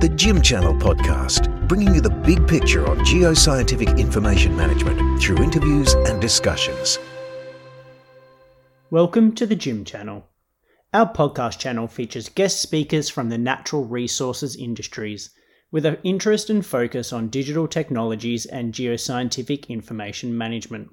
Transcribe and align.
the 0.00 0.08
GIM 0.08 0.40
Channel 0.42 0.74
podcast, 0.74 1.66
bringing 1.66 1.92
you 1.92 2.00
the 2.00 2.08
big 2.08 2.46
picture 2.46 2.88
on 2.88 2.98
geoscientific 2.98 3.98
information 3.98 4.56
management 4.56 5.20
through 5.20 5.42
interviews 5.42 5.94
and 5.94 6.20
discussions. 6.20 7.00
Welcome 8.90 9.34
to 9.34 9.44
the 9.44 9.56
GIM 9.56 9.84
Channel. 9.84 10.24
Our 10.94 11.12
podcast 11.12 11.58
channel 11.58 11.88
features 11.88 12.28
guest 12.28 12.62
speakers 12.62 13.08
from 13.08 13.28
the 13.28 13.38
natural 13.38 13.86
resources 13.86 14.54
industries 14.54 15.30
with 15.72 15.84
an 15.84 15.98
interest 16.04 16.48
and 16.48 16.64
focus 16.64 17.12
on 17.12 17.26
digital 17.26 17.66
technologies 17.66 18.46
and 18.46 18.72
geoscientific 18.72 19.68
information 19.68 20.38
management. 20.38 20.90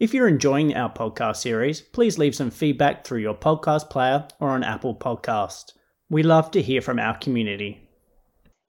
If 0.00 0.12
you're 0.12 0.26
enjoying 0.26 0.74
our 0.74 0.92
podcast 0.92 1.36
series, 1.36 1.82
please 1.82 2.18
leave 2.18 2.34
some 2.34 2.50
feedback 2.50 3.04
through 3.04 3.20
your 3.20 3.34
podcast 3.34 3.90
player 3.90 4.26
or 4.40 4.48
on 4.48 4.64
Apple 4.64 4.96
Podcast. 4.96 5.66
We 6.08 6.24
love 6.24 6.50
to 6.50 6.60
hear 6.60 6.82
from 6.82 6.98
our 6.98 7.16
community. 7.16 7.86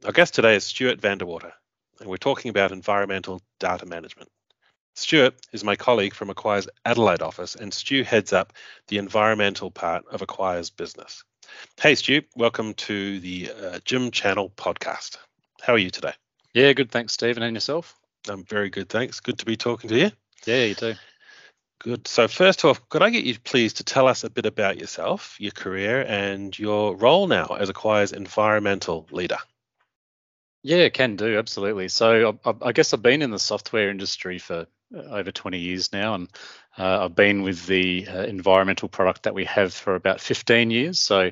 Our 0.04 0.12
guest 0.12 0.34
today 0.34 0.56
is 0.56 0.64
Stuart 0.64 1.00
van 1.00 1.20
de 1.20 1.28
Water, 1.28 1.54
and 2.00 2.10
we're 2.10 2.18
talking 2.18 2.50
about 2.50 2.72
environmental 2.72 3.40
data 3.60 3.86
management. 3.86 4.32
Stuart 4.96 5.36
is 5.54 5.64
my 5.64 5.76
colleague 5.76 6.16
from 6.16 6.30
acQuire's 6.30 6.68
Adelaide 6.84 7.22
office, 7.22 7.54
and 7.54 7.72
Stu 7.72 8.04
heads 8.04 8.34
up 8.34 8.52
the 8.88 8.98
environmental 8.98 9.70
part 9.70 10.04
of 10.08 10.22
acQuire's 10.22 10.72
business. 10.72 11.24
Hey, 11.80 11.94
Stu, 11.94 12.24
welcome 12.36 12.74
to 12.74 13.20
the 13.20 13.52
uh, 13.52 13.80
GIM 13.86 14.10
Channel 14.10 14.50
podcast. 14.58 15.18
How 15.62 15.74
are 15.74 15.78
you 15.78 15.92
today? 15.92 16.14
Yeah, 16.56 16.74
good. 16.74 16.90
Thanks, 16.90 17.14
Stephen. 17.14 17.44
And 17.44 17.56
yourself? 17.56 17.96
I'm 18.28 18.44
very 18.44 18.72
good, 18.72 18.90
thanks. 18.90 19.20
Good 19.20 19.38
to 19.38 19.46
be 19.46 19.56
talking 19.56 19.92
to 19.92 20.00
you. 20.00 20.12
Yeah, 20.48 20.64
you 20.64 20.74
too. 20.74 20.96
Good. 21.78 22.08
So, 22.08 22.28
first 22.28 22.66
off, 22.66 22.90
could 22.90 23.04
I 23.04 23.12
get 23.12 23.26
you 23.26 23.38
please 23.38 23.74
to 23.74 23.84
tell 23.84 24.08
us 24.08 24.24
a 24.24 24.32
bit 24.32 24.48
about 24.48 24.80
yourself, 24.80 25.36
your 25.40 25.52
career, 25.52 26.04
and 26.08 26.58
your 26.58 26.96
role 26.96 27.28
now 27.28 27.56
as 27.60 27.70
acQuire's 27.70 28.14
environmental 28.14 29.08
leader? 29.12 29.38
Yeah, 30.64 30.90
can 30.90 31.16
do 31.16 31.38
absolutely. 31.40 31.88
So 31.88 32.38
I, 32.46 32.54
I, 32.62 32.72
guess 32.72 32.94
I've 32.94 33.02
been 33.02 33.24
in 33.24 33.32
the 33.32 33.40
software 33.40 33.90
industry 33.90 34.38
for 34.38 34.68
uh, 34.96 35.00
over 35.00 35.32
20 35.32 35.58
years 35.58 35.92
now, 35.92 36.14
and 36.14 36.30
uh, 36.78 37.06
I've 37.06 37.16
been 37.16 37.42
with 37.42 37.66
the 37.66 38.08
uh, 38.08 38.24
environmental 38.24 38.88
product 38.88 39.24
that 39.24 39.34
we 39.34 39.46
have 39.46 39.74
for 39.74 39.96
about 39.96 40.22
15 40.22 40.70
years. 40.70 41.02
So 41.02 41.32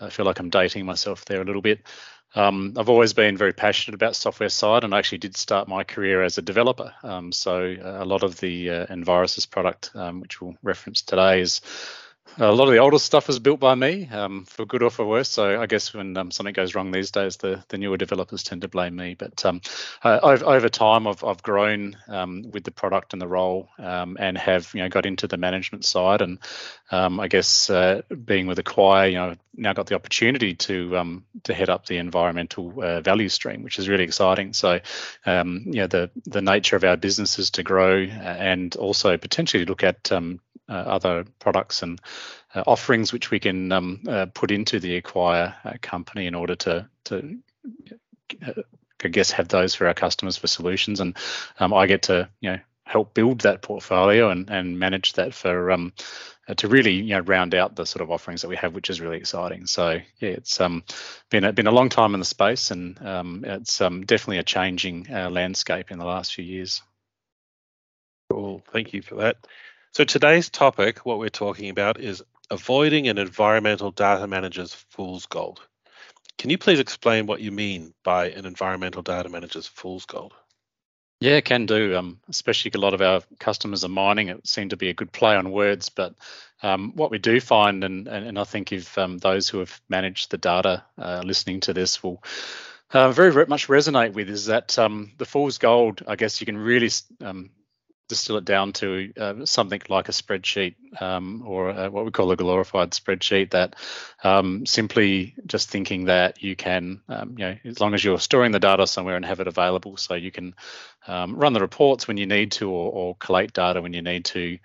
I 0.00 0.10
feel 0.10 0.26
like 0.26 0.40
I'm 0.40 0.50
dating 0.50 0.84
myself 0.84 1.24
there 1.24 1.40
a 1.40 1.44
little 1.44 1.62
bit. 1.62 1.86
Um, 2.34 2.74
I've 2.76 2.90
always 2.90 3.14
been 3.14 3.38
very 3.38 3.54
passionate 3.54 3.94
about 3.94 4.14
software 4.14 4.50
side, 4.50 4.84
and 4.84 4.94
I 4.94 4.98
actually 4.98 5.18
did 5.18 5.36
start 5.38 5.68
my 5.68 5.84
career 5.84 6.22
as 6.22 6.36
a 6.36 6.42
developer. 6.42 6.92
Um, 7.02 7.32
so 7.32 7.74
a 7.80 8.04
lot 8.04 8.22
of 8.22 8.38
the 8.40 8.68
uh, 8.68 8.86
Envirosys 8.88 9.48
product, 9.48 9.92
um, 9.94 10.20
which 10.20 10.42
we'll 10.42 10.54
reference 10.62 11.00
today, 11.00 11.40
is 11.40 11.62
a 12.38 12.52
lot 12.52 12.68
of 12.68 12.72
the 12.72 12.78
older 12.78 12.98
stuff 12.98 13.28
is 13.28 13.38
built 13.38 13.60
by 13.60 13.74
me, 13.74 14.08
um, 14.08 14.44
for 14.44 14.66
good 14.66 14.82
or 14.82 14.90
for 14.90 15.06
worse. 15.06 15.28
So 15.28 15.60
I 15.60 15.66
guess 15.66 15.94
when 15.94 16.16
um, 16.16 16.30
something 16.30 16.52
goes 16.52 16.74
wrong 16.74 16.90
these 16.90 17.10
days, 17.10 17.38
the, 17.38 17.64
the 17.68 17.78
newer 17.78 17.96
developers 17.96 18.42
tend 18.42 18.62
to 18.62 18.68
blame 18.68 18.94
me. 18.94 19.14
But 19.14 19.44
um, 19.44 19.60
uh, 20.02 20.20
over, 20.22 20.68
time, 20.68 21.06
I've, 21.06 21.24
I've 21.24 21.42
grown 21.42 21.96
um, 22.08 22.50
with 22.50 22.64
the 22.64 22.70
product 22.70 23.12
and 23.14 23.22
the 23.22 23.28
role, 23.28 23.68
um, 23.78 24.16
and 24.20 24.36
have 24.36 24.70
you 24.74 24.82
know 24.82 24.88
got 24.88 25.06
into 25.06 25.26
the 25.26 25.38
management 25.38 25.84
side. 25.84 26.20
And 26.20 26.38
um, 26.90 27.20
I 27.20 27.28
guess 27.28 27.70
uh, 27.70 28.02
being 28.24 28.46
with 28.46 28.58
acQuire, 28.58 29.10
you 29.10 29.16
know, 29.16 29.34
now 29.54 29.72
got 29.72 29.86
the 29.86 29.94
opportunity 29.94 30.54
to 30.54 31.22
to 31.44 31.54
head 31.54 31.70
up 31.70 31.86
the 31.86 31.96
environmental 31.96 32.74
uh, 32.82 33.00
value 33.00 33.30
stream, 33.30 33.62
which 33.62 33.78
is 33.78 33.88
really 33.88 34.04
exciting. 34.04 34.52
So 34.52 34.80
you 35.24 35.32
know 35.64 35.86
the 35.86 36.10
the 36.26 36.42
nature 36.42 36.76
of 36.76 36.84
our 36.84 36.98
business 36.98 37.38
is 37.38 37.50
to 37.52 37.62
grow 37.62 38.04
uh, 38.04 38.36
and 38.38 38.76
also 38.76 39.16
potentially 39.16 39.64
look 39.64 39.82
at 39.82 40.12
uh, 40.68 40.72
other 40.72 41.24
products 41.38 41.82
and 41.82 42.00
uh, 42.54 42.62
offerings 42.66 43.12
which 43.12 43.30
we 43.30 43.38
can 43.38 43.72
um, 43.72 44.00
uh, 44.08 44.26
put 44.26 44.50
into 44.50 44.80
the 44.80 45.00
acQuire 45.00 45.80
company 45.82 46.26
in 46.26 46.34
order 46.34 46.56
to 46.56 46.88
to 47.04 47.38
I 49.04 49.08
guess 49.08 49.30
have 49.32 49.48
those 49.48 49.74
for 49.74 49.86
our 49.86 49.94
customers 49.94 50.36
for 50.36 50.46
solutions, 50.46 51.00
and 51.00 51.16
um, 51.60 51.74
I 51.74 51.86
get 51.86 52.02
to 52.02 52.28
you 52.40 52.52
know 52.52 52.58
help 52.84 53.14
build 53.14 53.40
that 53.40 53.62
portfolio 53.62 54.30
and, 54.30 54.48
and 54.48 54.78
manage 54.78 55.14
that 55.14 55.34
for 55.34 55.72
um, 55.72 55.92
uh, 56.48 56.54
to 56.54 56.68
really 56.68 56.94
you 56.94 57.14
know 57.14 57.20
round 57.20 57.54
out 57.54 57.76
the 57.76 57.84
sort 57.84 58.02
of 58.02 58.10
offerings 58.10 58.42
that 58.42 58.48
we 58.48 58.56
have, 58.56 58.74
which 58.74 58.90
is 58.90 59.00
really 59.00 59.18
exciting. 59.18 59.66
So 59.66 60.00
yeah, 60.18 60.30
it's 60.30 60.60
um, 60.60 60.84
been 61.30 61.44
a, 61.44 61.52
been 61.52 61.66
a 61.66 61.72
long 61.72 61.88
time 61.88 62.14
in 62.14 62.20
the 62.20 62.26
space, 62.26 62.70
and 62.70 63.00
um, 63.04 63.44
it's 63.46 63.80
um, 63.80 64.04
definitely 64.04 64.38
a 64.38 64.44
changing 64.44 65.08
uh, 65.12 65.30
landscape 65.30 65.90
in 65.90 65.98
the 65.98 66.06
last 66.06 66.34
few 66.34 66.44
years. 66.44 66.82
Cool, 68.30 68.62
thank 68.72 68.92
you 68.92 69.02
for 69.02 69.16
that. 69.16 69.36
So 69.96 70.04
today's 70.04 70.50
topic, 70.50 71.06
what 71.06 71.18
we're 71.18 71.30
talking 71.30 71.70
about, 71.70 71.98
is 71.98 72.22
avoiding 72.50 73.08
an 73.08 73.16
environmental 73.16 73.90
data 73.90 74.26
manager's 74.26 74.74
fool's 74.74 75.24
gold. 75.24 75.62
Can 76.36 76.50
you 76.50 76.58
please 76.58 76.80
explain 76.80 77.24
what 77.24 77.40
you 77.40 77.50
mean 77.50 77.94
by 78.04 78.28
an 78.28 78.44
environmental 78.44 79.00
data 79.00 79.30
manager's 79.30 79.66
fool's 79.66 80.04
gold? 80.04 80.34
Yeah, 81.20 81.40
can 81.40 81.64
do. 81.64 81.96
Um, 81.96 82.20
especially 82.28 82.72
a 82.74 82.78
lot 82.78 82.92
of 82.92 83.00
our 83.00 83.22
customers 83.38 83.84
are 83.84 83.88
mining. 83.88 84.28
It 84.28 84.46
seemed 84.46 84.68
to 84.68 84.76
be 84.76 84.90
a 84.90 84.92
good 84.92 85.12
play 85.12 85.34
on 85.34 85.50
words, 85.50 85.88
but 85.88 86.14
um, 86.62 86.92
what 86.94 87.10
we 87.10 87.16
do 87.16 87.40
find, 87.40 87.82
and, 87.82 88.06
and, 88.06 88.26
and 88.26 88.38
I 88.38 88.44
think 88.44 88.72
if 88.72 88.98
um, 88.98 89.16
those 89.16 89.48
who 89.48 89.60
have 89.60 89.80
managed 89.88 90.30
the 90.30 90.36
data 90.36 90.84
uh, 90.98 91.22
listening 91.24 91.60
to 91.60 91.72
this 91.72 92.02
will 92.02 92.22
uh, 92.92 93.12
very, 93.12 93.32
very 93.32 93.46
much 93.46 93.68
resonate 93.68 94.12
with, 94.12 94.28
is 94.28 94.44
that 94.44 94.78
um, 94.78 95.12
the 95.16 95.24
fool's 95.24 95.56
gold. 95.56 96.02
I 96.06 96.16
guess 96.16 96.38
you 96.42 96.44
can 96.44 96.58
really 96.58 96.90
um, 97.22 97.48
distill 98.08 98.36
it 98.36 98.44
down 98.44 98.72
to 98.72 99.12
uh, 99.18 99.44
something 99.44 99.80
like 99.88 100.08
a 100.08 100.12
spreadsheet 100.12 100.76
um, 101.00 101.42
or 101.46 101.70
a, 101.70 101.90
what 101.90 102.04
we 102.04 102.10
call 102.10 102.30
a 102.30 102.36
glorified 102.36 102.90
spreadsheet 102.92 103.50
that 103.50 103.76
um, 104.22 104.64
simply 104.66 105.34
just 105.46 105.68
thinking 105.68 106.04
that 106.04 106.42
you 106.42 106.56
can, 106.56 107.00
um, 107.08 107.34
you 107.38 107.44
know, 107.44 107.56
as 107.64 107.80
long 107.80 107.94
as 107.94 108.04
you're 108.04 108.18
storing 108.18 108.52
the 108.52 108.60
data 108.60 108.86
somewhere 108.86 109.16
and 109.16 109.24
have 109.24 109.40
it 109.40 109.48
available 109.48 109.96
so 109.96 110.14
you 110.14 110.30
can 110.30 110.54
um, 111.06 111.36
run 111.36 111.52
the 111.52 111.60
reports 111.60 112.06
when 112.06 112.16
you 112.16 112.26
need 112.26 112.52
to 112.52 112.70
or, 112.70 112.92
or 112.92 113.16
collate 113.16 113.52
data 113.52 113.80
when 113.80 113.92
you 113.92 114.02
need 114.02 114.24
to 114.26 114.58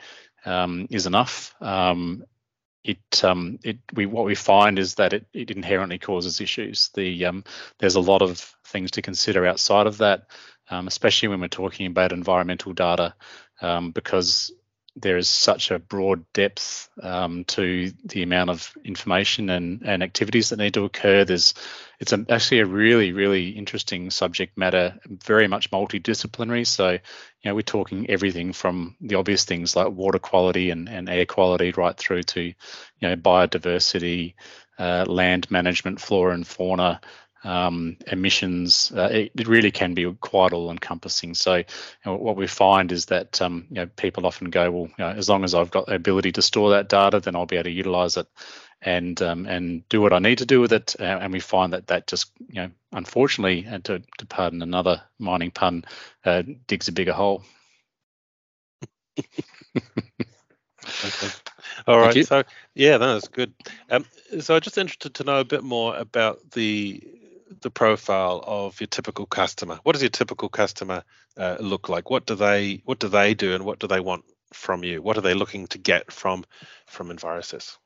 um, 0.46 0.88
is 0.90 1.06
enough. 1.06 1.56
Um, 1.62 2.24
it 2.84 2.98
it 3.64 3.78
we 3.94 4.08
what 4.08 4.26
we 4.26 4.34
find 4.34 4.80
is 4.80 4.96
that 4.96 5.14
it, 5.14 5.28
it 5.34 5.52
inherently 5.52 6.00
causes 6.00 6.42
issues. 6.42 6.90
The 6.96 7.44
there's 7.78 7.96
a 7.96 8.00
lot 8.00 8.24
of 8.24 8.40
things 8.66 8.92
to 8.92 9.02
consider 9.02 9.46
outside 9.46 9.86
of 9.88 10.00
that 10.00 10.26
um, 10.72 10.88
especially 10.88 11.28
when 11.28 11.42
we're 11.42 11.48
talking 11.48 11.86
about 11.86 12.14
environmental 12.14 12.74
data, 12.74 13.14
um, 13.62 13.92
because 13.92 14.52
there 14.96 15.18
is 15.18 15.30
such 15.30 15.72
a 15.72 15.80
broad 15.80 16.26
depth 16.34 16.90
um, 17.02 17.46
to 17.46 17.92
the 18.04 18.24
amount 18.24 18.50
of 18.50 18.74
information 18.84 19.50
and, 19.50 19.84
and 19.86 20.04
activities 20.04 20.50
that 20.50 20.60
need 20.60 20.74
to 20.74 20.84
occur. 20.84 21.24
There's 21.24 21.54
it's 22.00 22.12
a, 22.12 22.26
actually 22.30 22.60
a 22.60 22.66
really 22.66 23.14
really 23.14 23.50
interesting 23.50 24.10
subject 24.10 24.58
matter, 24.58 25.00
very 25.06 25.48
much 25.48 25.72
multidisciplinary. 25.72 26.68
So 26.68 26.92
you 26.92 27.00
know 27.46 27.56
we're 27.56 27.62
talking 27.62 28.10
everything 28.10 28.52
from 28.52 28.98
the 29.00 29.16
obvious 29.16 29.46
things 29.46 29.76
like 29.76 29.92
water 29.92 30.20
quality 30.20 30.72
and, 30.72 30.90
and 30.90 31.08
air 31.08 31.26
quality 31.26 31.72
right 31.72 31.96
through 31.96 32.24
to 32.24 32.42
you 32.42 32.54
know 33.02 33.16
biodiversity, 33.16 34.34
uh, 34.78 35.06
land 35.08 35.50
management, 35.50 36.02
flora 36.02 36.34
and 36.34 36.46
fauna, 36.46 37.00
um, 37.44 37.98
emissions. 38.08 38.92
Uh, 38.96 39.10
it, 39.12 39.32
it, 39.36 39.48
really 39.48 39.72
can 39.72 39.94
be 39.94 40.12
quite 40.20 40.54
all 40.54 40.72
encompassing. 40.72 41.34
So, 41.34 41.56
you 41.56 41.66
know, 42.06 42.16
what 42.16 42.36
we 42.36 42.48
find 42.48 42.92
is 42.92 43.06
that 43.06 43.42
um, 43.42 43.66
you 43.70 43.76
know, 43.76 43.88
people 43.88 44.26
often 44.26 44.50
go, 44.50 44.72
well, 44.72 44.84
you 44.84 44.94
know, 45.00 45.10
as 45.10 45.30
long 45.30 45.44
as 45.44 45.56
I've 45.56 45.72
got 45.72 45.88
the 45.88 45.96
ability 45.96 46.32
to 46.34 46.42
store 46.42 46.72
that 46.72 46.90
data, 46.90 47.20
then 47.20 47.36
I'll 47.36 47.46
be 47.46 47.56
able 47.56 47.66
to 47.66 47.72
utilize 47.72 48.18
it 48.18 48.28
and 48.82 49.22
um, 49.22 49.46
and 49.46 49.88
do 49.90 50.02
what 50.02 50.14
I 50.14 50.20
need 50.20 50.40
to 50.40 50.46
do 50.46 50.60
with 50.60 50.74
it. 50.74 50.96
Uh, 51.00 51.04
and 51.04 51.34
we 51.34 51.40
find 51.40 51.74
that 51.74 51.88
that 51.88 52.08
just, 52.08 52.32
you 52.48 52.62
know, 52.62 52.72
unfortunately, 52.92 53.66
and 53.68 53.84
to, 53.86 54.02
to 54.18 54.26
pardon 54.26 54.62
another 54.62 55.02
mining 55.20 55.52
pun, 55.52 55.86
uh, 56.26 56.44
digs 56.68 56.88
a 56.88 56.92
bigger 56.92 57.14
hole. 57.14 57.44
okay. 59.18 61.30
All 61.88 62.00
right. 62.00 62.26
So 62.26 62.44
yeah, 62.76 62.98
that's 62.98 63.28
good. 63.28 63.54
Um, 63.90 64.06
so 64.40 64.56
I'm 64.56 64.62
just 64.62 64.78
interested 64.78 65.16
to 65.16 65.24
know 65.24 65.40
a 65.40 65.46
bit 65.46 65.64
more 65.64 65.96
about 65.96 66.52
the 66.52 67.04
the 67.62 67.72
profile 67.72 68.44
of 68.46 68.80
your 68.80 68.88
typical 68.88 69.26
customer. 69.26 69.80
What 69.84 69.94
does 69.94 70.02
your 70.02 70.10
typical 70.10 70.50
customer 70.50 71.04
uh, 71.38 71.58
look 71.60 71.90
like? 71.90 72.10
What 72.10 72.26
do 72.26 72.36
they 72.36 72.82
what 72.86 73.00
do 73.00 73.08
they 73.08 73.34
do, 73.34 73.54
and 73.54 73.66
what 73.66 73.80
do 73.80 73.88
they 73.88 74.00
want 74.00 74.26
from 74.54 74.84
you? 74.84 75.02
What 75.02 75.18
are 75.18 75.22
they 75.22 75.34
looking 75.34 75.68
to 75.68 75.78
get 75.78 76.12
from 76.12 76.46
from 76.86 77.10
Envirosys? 77.10 77.78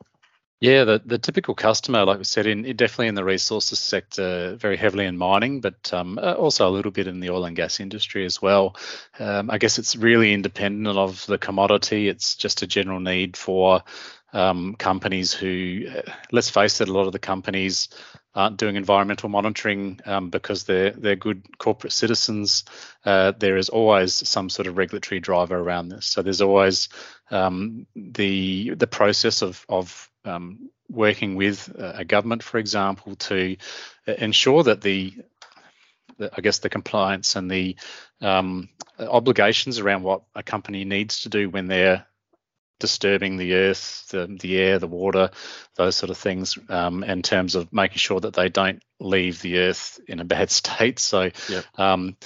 Yeah, 0.61 0.85
the, 0.85 1.01
the 1.05 1.17
typical 1.17 1.53
customer, 1.53 2.05
like 2.05 2.17
we 2.17 2.23
said, 2.23 2.47
in 2.47 2.63
definitely 2.77 3.07
in 3.07 3.15
the 3.15 3.25
resources 3.25 3.77
sector, 3.77 4.55
very 4.55 4.77
heavily 4.77 5.05
in 5.05 5.17
mining, 5.17 5.59
but 5.59 5.93
um, 5.93 6.17
uh, 6.17 6.31
also 6.33 6.67
a 6.67 6.71
little 6.71 6.91
bit 6.91 7.07
in 7.07 7.19
the 7.19 7.29
oil 7.29 7.45
and 7.45 7.57
gas 7.57 7.81
industry 7.81 8.25
as 8.25 8.41
well. 8.41 8.77
Um, 9.19 9.51
I 9.51 9.57
guess 9.57 9.79
it's 9.79 9.97
really 9.97 10.33
independent 10.33 10.97
of 10.97 11.25
the 11.25 11.37
commodity. 11.37 12.07
It's 12.07 12.35
just 12.35 12.61
a 12.61 12.67
general 12.67 13.01
need 13.01 13.35
for 13.35 13.83
um, 14.31 14.75
companies 14.75 15.33
who, 15.33 15.87
uh, 15.89 16.11
let's 16.31 16.49
face 16.49 16.79
it, 16.79 16.87
a 16.87 16.93
lot 16.93 17.05
of 17.05 17.11
the 17.11 17.19
companies 17.19 17.89
aren't 18.35 18.57
doing 18.57 18.75
environmental 18.75 19.29
monitoring 19.29 19.99
um, 20.05 20.29
because 20.29 20.65
they're 20.65 20.91
they're 20.91 21.15
good 21.15 21.57
corporate 21.57 21.93
citizens. 21.93 22.65
Uh, 23.05 23.31
there 23.37 23.57
is 23.57 23.69
always 23.69 24.13
some 24.13 24.49
sort 24.49 24.67
of 24.67 24.77
regulatory 24.77 25.19
driver 25.19 25.57
around 25.57 25.89
this. 25.89 26.05
So 26.05 26.21
there's 26.21 26.41
always 26.41 26.89
um, 27.31 27.87
the 27.95 28.75
the 28.75 28.87
process 28.87 29.41
of 29.41 29.65
of 29.69 30.09
um, 30.25 30.69
working 30.89 31.35
with 31.35 31.73
a 31.77 32.05
government, 32.05 32.43
for 32.43 32.57
example, 32.57 33.15
to 33.15 33.57
ensure 34.05 34.63
that 34.63 34.81
the 34.81 35.13
the, 36.17 36.29
I 36.35 36.41
guess 36.41 36.59
the 36.59 36.69
compliance 36.69 37.35
and 37.35 37.49
the 37.49 37.75
um, 38.21 38.69
obligations 38.99 39.79
around 39.79 40.03
what 40.03 40.23
a 40.33 40.43
company 40.43 40.85
needs 40.85 41.21
to 41.21 41.29
do 41.29 41.49
when 41.49 41.67
they're 41.67 42.05
disturbing 42.79 43.37
the 43.37 43.55
earth, 43.55 44.07
the, 44.09 44.27
the 44.27 44.57
air, 44.57 44.79
the 44.79 44.87
water, 44.87 45.31
those 45.75 45.95
sort 45.95 46.09
of 46.09 46.17
things, 46.17 46.57
um, 46.69 47.03
in 47.03 47.21
terms 47.21 47.55
of 47.55 47.71
making 47.71 47.97
sure 47.97 48.19
that 48.19 48.33
they 48.33 48.49
don't 48.49 48.83
leave 48.99 49.41
the 49.41 49.59
earth 49.59 49.99
in 50.07 50.19
a 50.19 50.25
bad 50.25 50.49
state. 50.51 50.99
So, 50.99 51.31
yep. 51.49 51.65
um, 51.77 52.17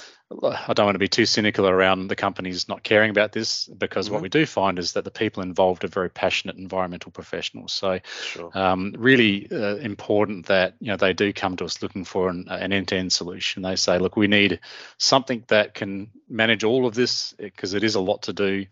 I 0.42 0.74
don't 0.74 0.86
want 0.86 0.94
to 0.94 1.00
be 1.00 1.08
too 1.08 1.26
cynical 1.26 1.68
around 1.68 2.06
the 2.06 2.14
companies 2.14 2.68
not 2.68 2.84
caring 2.84 3.10
about 3.10 3.32
this 3.32 3.66
because 3.66 4.06
mm-hmm. 4.06 4.14
what 4.14 4.22
we 4.22 4.28
do 4.28 4.46
find 4.46 4.78
is 4.78 4.92
that 4.92 5.02
the 5.02 5.10
people 5.10 5.42
involved 5.42 5.82
are 5.82 5.88
very 5.88 6.08
passionate 6.08 6.56
environmental 6.56 7.10
professionals. 7.10 7.72
So, 7.72 7.98
sure. 8.22 8.56
um, 8.56 8.94
really 8.96 9.48
uh, 9.50 9.76
important 9.76 10.46
that 10.46 10.74
you 10.78 10.88
know 10.88 10.96
they 10.96 11.14
do 11.14 11.32
come 11.32 11.56
to 11.56 11.64
us 11.64 11.82
looking 11.82 12.04
for 12.04 12.28
an, 12.28 12.46
an, 12.48 12.72
end-to-end 12.72 13.12
solution. 13.12 13.62
They 13.62 13.74
say, 13.74 13.98
look, 13.98 14.16
we 14.16 14.28
need 14.28 14.60
something 14.98 15.42
that 15.48 15.74
can 15.74 16.10
manage 16.28 16.62
all 16.62 16.86
of 16.86 16.94
this 16.94 17.34
because 17.36 17.74
it 17.74 17.82
is 17.82 17.96
a 17.96 18.00
lot 18.00 18.22
to 18.22 18.32
do. 18.32 18.66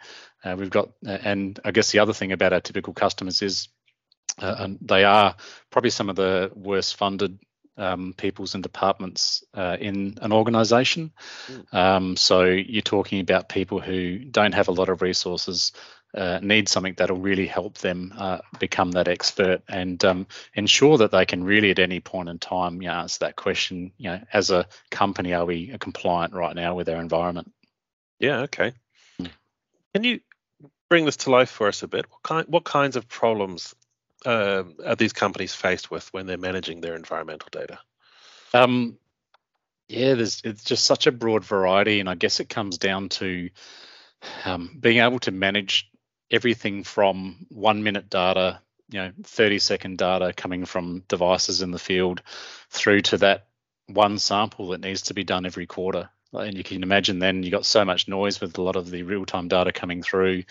Uh, 0.44 0.56
we've 0.58 0.70
got, 0.70 0.90
uh, 1.06 1.18
and 1.22 1.58
I 1.64 1.70
guess 1.70 1.90
the 1.90 1.98
other 1.98 2.12
thing 2.12 2.32
about 2.32 2.52
our 2.52 2.60
typical 2.60 2.92
customers 2.92 3.42
is 3.42 3.68
uh, 4.40 4.54
and 4.58 4.78
they 4.80 5.04
are 5.04 5.36
probably 5.70 5.90
some 5.90 6.08
of 6.08 6.16
the 6.16 6.50
worst 6.54 6.96
funded 6.96 7.38
um, 7.76 8.12
peoples 8.16 8.54
and 8.54 8.62
departments 8.62 9.44
uh, 9.54 9.76
in 9.80 10.18
an 10.20 10.32
organization. 10.32 11.12
Mm. 11.46 11.74
Um, 11.74 12.16
so 12.16 12.44
you're 12.44 12.82
talking 12.82 13.20
about 13.20 13.48
people 13.48 13.80
who 13.80 14.18
don't 14.18 14.54
have 14.54 14.68
a 14.68 14.72
lot 14.72 14.88
of 14.88 15.00
resources, 15.00 15.72
uh, 16.14 16.40
need 16.42 16.68
something 16.68 16.94
that'll 16.96 17.18
really 17.18 17.46
help 17.46 17.78
them 17.78 18.12
uh, 18.16 18.38
become 18.58 18.92
that 18.92 19.08
expert 19.08 19.62
and 19.68 20.02
um, 20.04 20.26
ensure 20.54 20.98
that 20.98 21.10
they 21.10 21.26
can 21.26 21.44
really 21.44 21.70
at 21.70 21.78
any 21.78 22.00
point 22.00 22.28
in 22.28 22.38
time 22.38 22.80
you 22.80 22.88
know, 22.88 22.94
answer 22.94 23.18
that 23.20 23.36
question, 23.36 23.92
you 23.98 24.10
know, 24.10 24.20
as 24.32 24.50
a 24.50 24.66
company, 24.90 25.34
are 25.34 25.44
we 25.44 25.76
compliant 25.78 26.32
right 26.32 26.56
now 26.56 26.74
with 26.74 26.88
our 26.88 27.00
environment? 27.00 27.52
Yeah, 28.18 28.40
okay. 28.40 28.72
Can 29.94 30.04
you 30.04 30.20
bring 30.88 31.04
this 31.04 31.18
to 31.18 31.30
life 31.30 31.50
for 31.50 31.68
us 31.68 31.82
a 31.82 31.88
bit? 31.88 32.06
What 32.10 32.22
kind, 32.22 32.46
what 32.48 32.64
kinds 32.64 32.96
of 32.96 33.08
problems 33.08 33.74
uh, 34.26 34.64
are 34.84 34.96
these 34.96 35.12
companies 35.12 35.54
faced 35.54 35.90
with 35.90 36.12
when 36.12 36.26
they're 36.26 36.38
managing 36.38 36.80
their 36.80 36.96
environmental 36.96 37.48
data? 37.50 37.78
Um, 38.54 38.98
yeah, 39.88 40.14
there's 40.14 40.42
it's 40.44 40.64
just 40.64 40.84
such 40.84 41.06
a 41.06 41.12
broad 41.12 41.44
variety, 41.44 42.00
and 42.00 42.08
I 42.08 42.14
guess 42.14 42.40
it 42.40 42.48
comes 42.48 42.78
down 42.78 43.08
to 43.10 43.50
um, 44.44 44.76
being 44.78 44.98
able 44.98 45.18
to 45.20 45.30
manage 45.30 45.90
everything 46.30 46.84
from 46.84 47.46
one 47.48 47.82
minute 47.82 48.10
data, 48.10 48.60
you 48.90 49.00
know, 49.00 49.12
30 49.22 49.58
second 49.58 49.98
data 49.98 50.32
coming 50.36 50.66
from 50.66 51.04
devices 51.08 51.62
in 51.62 51.70
the 51.70 51.78
field, 51.78 52.22
through 52.70 53.02
to 53.02 53.18
that 53.18 53.46
one 53.86 54.18
sample 54.18 54.68
that 54.68 54.80
needs 54.80 55.02
to 55.02 55.14
be 55.14 55.24
done 55.24 55.46
every 55.46 55.66
quarter. 55.66 56.10
And 56.32 56.56
you 56.56 56.64
can 56.64 56.82
imagine 56.82 57.18
then 57.18 57.42
you 57.42 57.50
got 57.50 57.64
so 57.64 57.84
much 57.84 58.08
noise 58.08 58.40
with 58.40 58.58
a 58.58 58.62
lot 58.62 58.76
of 58.76 58.90
the 58.90 59.02
real 59.02 59.24
time 59.24 59.48
data 59.48 59.72
coming 59.72 60.02
through 60.02 60.44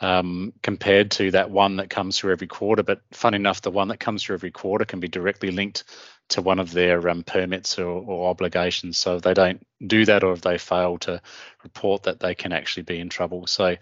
um, 0.00 0.52
compared 0.62 1.12
to 1.12 1.30
that 1.30 1.50
one 1.50 1.76
that 1.76 1.90
comes 1.90 2.18
through 2.18 2.32
every 2.32 2.48
quarter. 2.48 2.82
But 2.82 3.02
fun 3.12 3.34
enough, 3.34 3.62
the 3.62 3.70
one 3.70 3.88
that 3.88 4.00
comes 4.00 4.22
through 4.22 4.34
every 4.34 4.50
quarter 4.50 4.84
can 4.84 4.98
be 4.98 5.08
directly 5.08 5.50
linked 5.50 5.84
to 6.30 6.42
one 6.42 6.58
of 6.58 6.72
their 6.72 7.08
um, 7.08 7.22
permits 7.22 7.78
or, 7.78 7.88
or, 7.88 8.30
obligations. 8.30 8.98
So 8.98 9.16
if 9.16 9.22
they 9.22 9.34
don't 9.34 9.64
do 9.86 10.04
that 10.06 10.24
or 10.24 10.32
if 10.32 10.40
they 10.40 10.58
fail 10.58 10.98
to 10.98 11.20
report 11.62 12.04
that, 12.04 12.20
they 12.20 12.34
can 12.34 12.52
actually 12.52 12.84
be 12.84 12.98
in 12.98 13.08
trouble. 13.08 13.46
So 13.46 13.76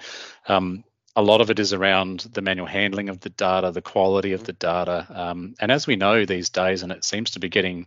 um, 0.47 0.85
a 1.17 1.23
lot 1.23 1.41
of 1.41 1.51
it 1.51 1.59
is 1.59 1.73
around 1.73 2.21
the 2.33 2.43
manual 2.43 2.67
handling 2.67 3.09
of 3.09 3.21
the 3.21 3.31
data, 3.31 3.71
the 3.73 3.83
quality 3.83 4.33
of 4.33 4.45
the 4.45 4.53
data. 4.53 5.07
Um, 5.11 5.55
and 5.61 5.73
as 5.73 5.87
we 5.87 5.97
know 5.97 6.25
these 6.25 6.51
days, 6.51 6.83
and 6.83 6.93
it 6.93 7.05
seems 7.05 7.33
to 7.33 7.41
be 7.41 7.49
getting 7.49 7.87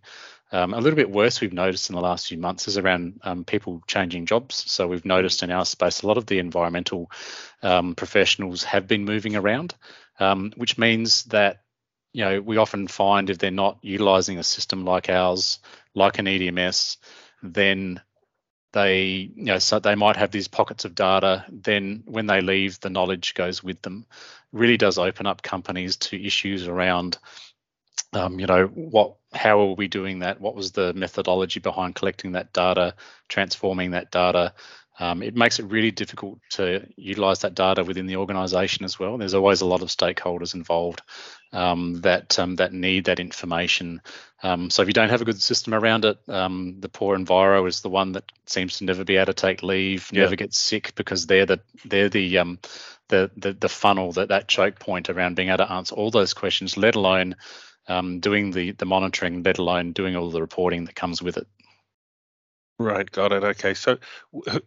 um, 0.52 0.74
a 0.74 0.80
little 0.80 0.98
bit 0.98 1.10
worse, 1.10 1.40
we've 1.40 1.54
noticed 1.54 1.90
in 1.90 1.96
the 1.96 2.02
last 2.02 2.28
few 2.28 2.38
months, 2.38 2.68
is 2.68 2.78
around 2.78 3.20
um, 3.24 3.46
people 3.46 3.81
changing 3.88 4.25
jobs. 4.25 4.70
So 4.72 4.88
we've 4.88 5.06
noticed 5.06 5.42
in 5.42 5.52
our 5.52 5.66
space 5.66 6.02
a 6.02 6.08
lot 6.08 6.18
of 6.18 6.25
the 6.25 6.40
environmental 6.40 7.10
um, 7.62 7.96
professionals 7.96 8.64
have 8.66 8.88
been 8.88 9.06
moving 9.06 9.36
around, 9.36 9.74
um, 10.20 10.52
which 10.56 10.78
means 10.78 11.24
that 11.25 11.62
you 12.12 12.24
know 12.24 12.42
we 12.42 12.58
often 12.58 12.88
find 12.88 13.30
if 13.30 13.40
they're 13.40 13.52
not 13.52 13.80
utilizing 13.81 14.38
a 14.38 14.44
system 14.44 14.86
like 14.86 15.10
ours, 15.10 15.60
like 15.96 16.20
an 16.20 16.25
EDMS, 16.25 16.98
then 17.42 18.02
they 18.74 19.31
you 19.36 19.46
know 19.46 19.60
so 19.60 19.80
they 19.80 19.96
might 19.96 20.18
have 20.18 20.31
these 20.31 20.48
pockets 20.48 20.84
of 20.84 20.96
data 20.96 21.46
then 21.50 22.04
when 22.06 22.25
they 22.25 22.42
leave 22.42 22.80
the 22.80 22.90
knowledge 22.90 23.34
goes 23.34 23.64
with 23.64 23.81
them. 23.81 24.06
Really 24.52 24.78
does 24.78 24.98
open 24.98 25.25
up 25.25 25.42
companies 25.42 25.96
to 25.98 26.24
issues 26.24 26.68
around 26.68 27.18
um, 28.14 28.40
you 28.40 28.46
know 28.46 28.66
what 28.68 29.16
how 29.34 29.60
are 29.60 29.74
we 29.75 29.88
doing 29.88 30.20
that? 30.20 30.42
What 30.42 30.56
was 30.56 30.72
the 30.72 30.94
methodology 30.94 31.60
behind 31.60 31.96
collecting 31.96 32.34
that 32.34 32.54
data 32.54 32.96
transforming 33.30 33.92
that 33.92 34.12
data? 34.12 34.54
Um, 35.00 35.24
it 35.24 35.36
makes 35.36 35.60
it 35.60 35.66
really 35.66 35.90
difficult 35.90 36.40
to 36.52 36.88
utilize 36.96 37.40
that 37.40 37.56
data 37.56 37.84
within 37.84 38.06
the 38.06 38.18
organization 38.18 38.86
as 38.86 39.00
well. 39.00 39.18
There's 39.18 39.34
always 39.34 39.62
a 39.62 39.66
lot 39.66 39.81
of 39.81 39.88
stakeholders 39.88 40.54
involved 40.54 41.02
um, 41.53 42.01
that 42.01 42.38
um, 42.39 42.55
that 42.57 42.73
need 42.73 43.05
that 43.05 43.19
information 43.19 44.01
um, 44.41 44.69
so 44.69 44.81
if 44.81 44.88
you 44.88 44.94
don't 44.94 45.09
have 45.09 45.21
a 45.21 45.25
good 45.25 45.41
system 45.41 45.73
around 45.73 46.05
it 46.05 46.17
um, 46.27 46.75
the 46.79 46.89
poor 46.89 47.17
enviro 47.17 47.67
is 47.67 47.81
the 47.81 47.89
one 47.89 48.11
that 48.13 48.29
seems 48.45 48.77
to 48.77 48.83
never 48.83 49.03
be 49.03 49.15
able 49.15 49.27
to 49.27 49.33
take 49.33 49.63
leave 49.63 50.09
yeah. 50.11 50.23
never 50.23 50.35
get 50.35 50.53
sick 50.53 50.94
because 50.95 51.25
they're 51.27 51.45
the 51.45 51.59
they're 51.85 52.09
the 52.09 52.38
um, 52.38 52.59
the, 53.09 53.29
the 53.38 53.53
the 53.53 53.69
funnel 53.69 54.11
that 54.13 54.29
that 54.29 54.47
choke 54.47 54.79
point 54.79 55.09
around 55.09 55.35
being 55.35 55.50
able 55.50 55.57
to 55.57 55.71
answer 55.71 55.95
all 55.95 56.11
those 56.11 56.33
questions 56.33 56.77
let 56.77 56.95
alone 56.95 57.35
um, 57.88 58.19
doing 58.19 58.51
the 58.51 58.71
the 58.71 58.85
monitoring, 58.85 59.44
let 59.44 59.57
alone 59.57 59.91
doing 59.91 60.15
all 60.15 60.29
the 60.29 60.41
reporting 60.41 60.85
that 60.85 60.95
comes 60.95 61.21
with 61.21 61.38
it. 61.38 61.47
Right, 62.79 63.09
got 63.09 63.31
it. 63.31 63.44
Okay, 63.44 63.73
so 63.73 63.97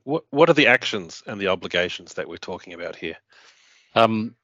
what 0.04 0.24
what 0.30 0.48
are 0.48 0.54
the 0.54 0.68
actions 0.68 1.22
and 1.26 1.40
the 1.40 1.48
obligations 1.48 2.14
that 2.14 2.28
we're 2.28 2.36
talking 2.36 2.72
about 2.72 2.96
here? 2.96 3.16
Um, 3.94 4.34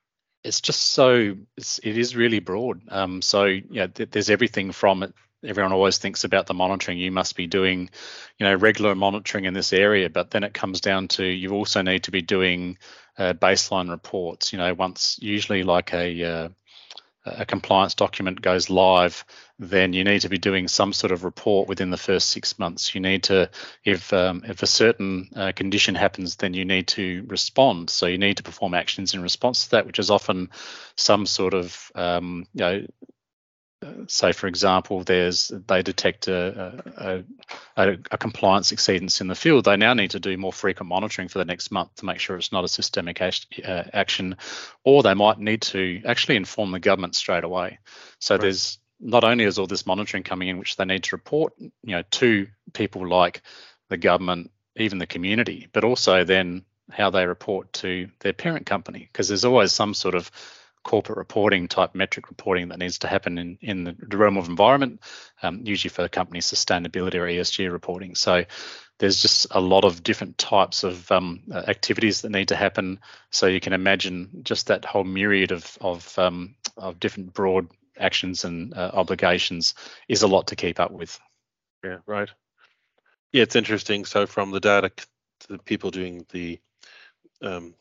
it's 0.44 0.60
just 0.60 0.82
so 0.82 1.36
it's, 1.56 1.78
it 1.78 1.96
is 1.96 2.16
really 2.16 2.40
broad. 2.40 2.82
Um, 2.88 3.22
so 3.22 3.44
yeah, 3.44 3.86
th- 3.86 4.10
there's 4.10 4.30
everything 4.30 4.72
from 4.72 5.02
it. 5.02 5.14
Everyone 5.44 5.72
always 5.72 5.98
thinks 5.98 6.22
about 6.22 6.46
the 6.46 6.54
monitoring. 6.54 6.98
You 6.98 7.10
must 7.10 7.36
be 7.36 7.48
doing, 7.48 7.90
you 8.38 8.46
know, 8.46 8.54
regular 8.54 8.94
monitoring 8.94 9.44
in 9.44 9.54
this 9.54 9.72
area, 9.72 10.08
but 10.08 10.30
then 10.30 10.44
it 10.44 10.54
comes 10.54 10.80
down 10.80 11.08
to 11.08 11.24
you 11.24 11.50
also 11.50 11.82
need 11.82 12.04
to 12.04 12.12
be 12.12 12.22
doing 12.22 12.78
uh, 13.18 13.32
baseline 13.32 13.90
reports. 13.90 14.52
You 14.52 14.58
know, 14.58 14.72
once 14.74 15.18
usually 15.20 15.64
like 15.64 15.92
a 15.94 16.24
uh, 16.24 16.48
a 17.24 17.46
compliance 17.46 17.94
document 17.94 18.40
goes 18.40 18.68
live, 18.68 19.24
then 19.58 19.92
you 19.92 20.02
need 20.02 20.22
to 20.22 20.28
be 20.28 20.38
doing 20.38 20.66
some 20.66 20.92
sort 20.92 21.12
of 21.12 21.24
report 21.24 21.68
within 21.68 21.90
the 21.90 21.96
first 21.96 22.30
six 22.30 22.58
months. 22.58 22.94
You 22.94 23.00
need 23.00 23.24
to, 23.24 23.50
if 23.84 24.12
um, 24.12 24.42
if 24.46 24.62
a 24.62 24.66
certain 24.66 25.28
uh, 25.36 25.52
condition 25.54 25.94
happens, 25.94 26.36
then 26.36 26.54
you 26.54 26.64
need 26.64 26.88
to 26.88 27.24
respond. 27.28 27.90
So 27.90 28.06
you 28.06 28.18
need 28.18 28.38
to 28.38 28.42
perform 28.42 28.74
actions 28.74 29.14
in 29.14 29.22
response 29.22 29.64
to 29.64 29.70
that, 29.72 29.86
which 29.86 29.98
is 29.98 30.10
often 30.10 30.50
some 30.96 31.26
sort 31.26 31.54
of 31.54 31.92
um, 31.94 32.46
you 32.54 32.60
know 32.60 32.86
say 34.06 34.32
for 34.32 34.46
example 34.46 35.02
there's 35.02 35.50
they 35.66 35.82
detect 35.82 36.28
a, 36.28 36.82
a, 36.96 37.24
a, 37.76 37.96
a, 38.10 38.18
compliance 38.18 38.72
exceedance 38.72 39.20
in 39.20 39.28
the 39.28 39.34
field 39.34 39.64
they 39.64 39.76
now 39.76 39.94
need 39.94 40.10
to 40.10 40.20
do 40.20 40.36
more 40.36 40.52
frequent 40.52 40.88
monitoring 40.88 41.28
for 41.28 41.38
the 41.38 41.44
next 41.44 41.70
month 41.70 41.94
to 41.94 42.04
make 42.04 42.18
sure 42.18 42.36
it's 42.36 42.52
not 42.52 42.64
a 42.64 42.68
systemic 42.68 43.20
uh, 43.20 43.30
action 43.92 44.36
or 44.84 45.02
they 45.02 45.14
might 45.14 45.38
need 45.38 45.62
to 45.62 46.00
actually 46.04 46.36
inform 46.36 46.70
the 46.70 46.80
government 46.80 47.14
straight 47.14 47.44
away 47.44 47.78
so 48.18 48.34
right. 48.34 48.42
there's 48.42 48.78
not 49.00 49.24
only 49.24 49.44
is 49.44 49.58
all 49.58 49.66
this 49.66 49.86
monitoring 49.86 50.22
coming 50.22 50.48
in 50.48 50.58
which 50.58 50.76
they 50.76 50.84
need 50.84 51.02
to 51.02 51.16
report 51.16 51.52
you 51.58 51.72
know 51.96 52.02
to 52.10 52.46
people 52.72 53.06
like 53.08 53.42
the 53.88 53.96
government 53.96 54.50
even 54.76 54.98
the 54.98 55.06
community 55.06 55.68
but 55.72 55.84
also 55.84 56.24
then 56.24 56.64
how 56.90 57.10
they 57.10 57.26
report 57.26 57.72
to 57.72 58.08
their 58.20 58.32
parent 58.32 58.66
company 58.66 59.08
because 59.10 59.28
there's 59.28 59.44
always 59.44 59.72
some 59.72 59.94
sort 59.94 60.14
of 60.14 60.30
corporate 60.82 61.18
reporting 61.18 61.68
type 61.68 61.94
metric 61.94 62.28
reporting 62.28 62.68
that 62.68 62.78
needs 62.78 62.98
to 62.98 63.08
happen 63.08 63.38
in, 63.38 63.58
in 63.60 63.84
the 63.84 64.16
realm 64.16 64.36
of 64.36 64.48
environment, 64.48 65.00
um, 65.42 65.60
usually 65.64 65.90
for 65.90 66.02
the 66.02 66.08
company 66.08 66.40
sustainability 66.40 67.14
or 67.14 67.26
ESG 67.26 67.70
reporting. 67.70 68.14
So 68.14 68.44
there's 68.98 69.20
just 69.20 69.46
a 69.50 69.60
lot 69.60 69.84
of 69.84 70.02
different 70.02 70.38
types 70.38 70.84
of 70.84 71.10
um, 71.10 71.42
uh, 71.52 71.62
activities 71.66 72.22
that 72.22 72.30
need 72.30 72.48
to 72.48 72.56
happen. 72.56 73.00
So 73.30 73.46
you 73.46 73.60
can 73.60 73.72
imagine 73.72 74.42
just 74.42 74.68
that 74.68 74.84
whole 74.84 75.04
myriad 75.04 75.52
of 75.52 75.76
of, 75.80 76.18
um, 76.18 76.56
of 76.76 77.00
different 77.00 77.34
broad 77.34 77.68
actions 77.98 78.44
and 78.44 78.74
uh, 78.74 78.90
obligations 78.94 79.74
is 80.08 80.22
a 80.22 80.28
lot 80.28 80.48
to 80.48 80.56
keep 80.56 80.80
up 80.80 80.90
with. 80.90 81.18
Yeah, 81.84 81.98
right. 82.06 82.30
Yeah, 83.32 83.42
it's 83.42 83.56
interesting. 83.56 84.04
So 84.04 84.26
from 84.26 84.50
the 84.50 84.60
data, 84.60 84.92
the 85.48 85.58
people 85.58 85.90
doing 85.90 86.26
the 86.30 86.60
um, 87.40 87.74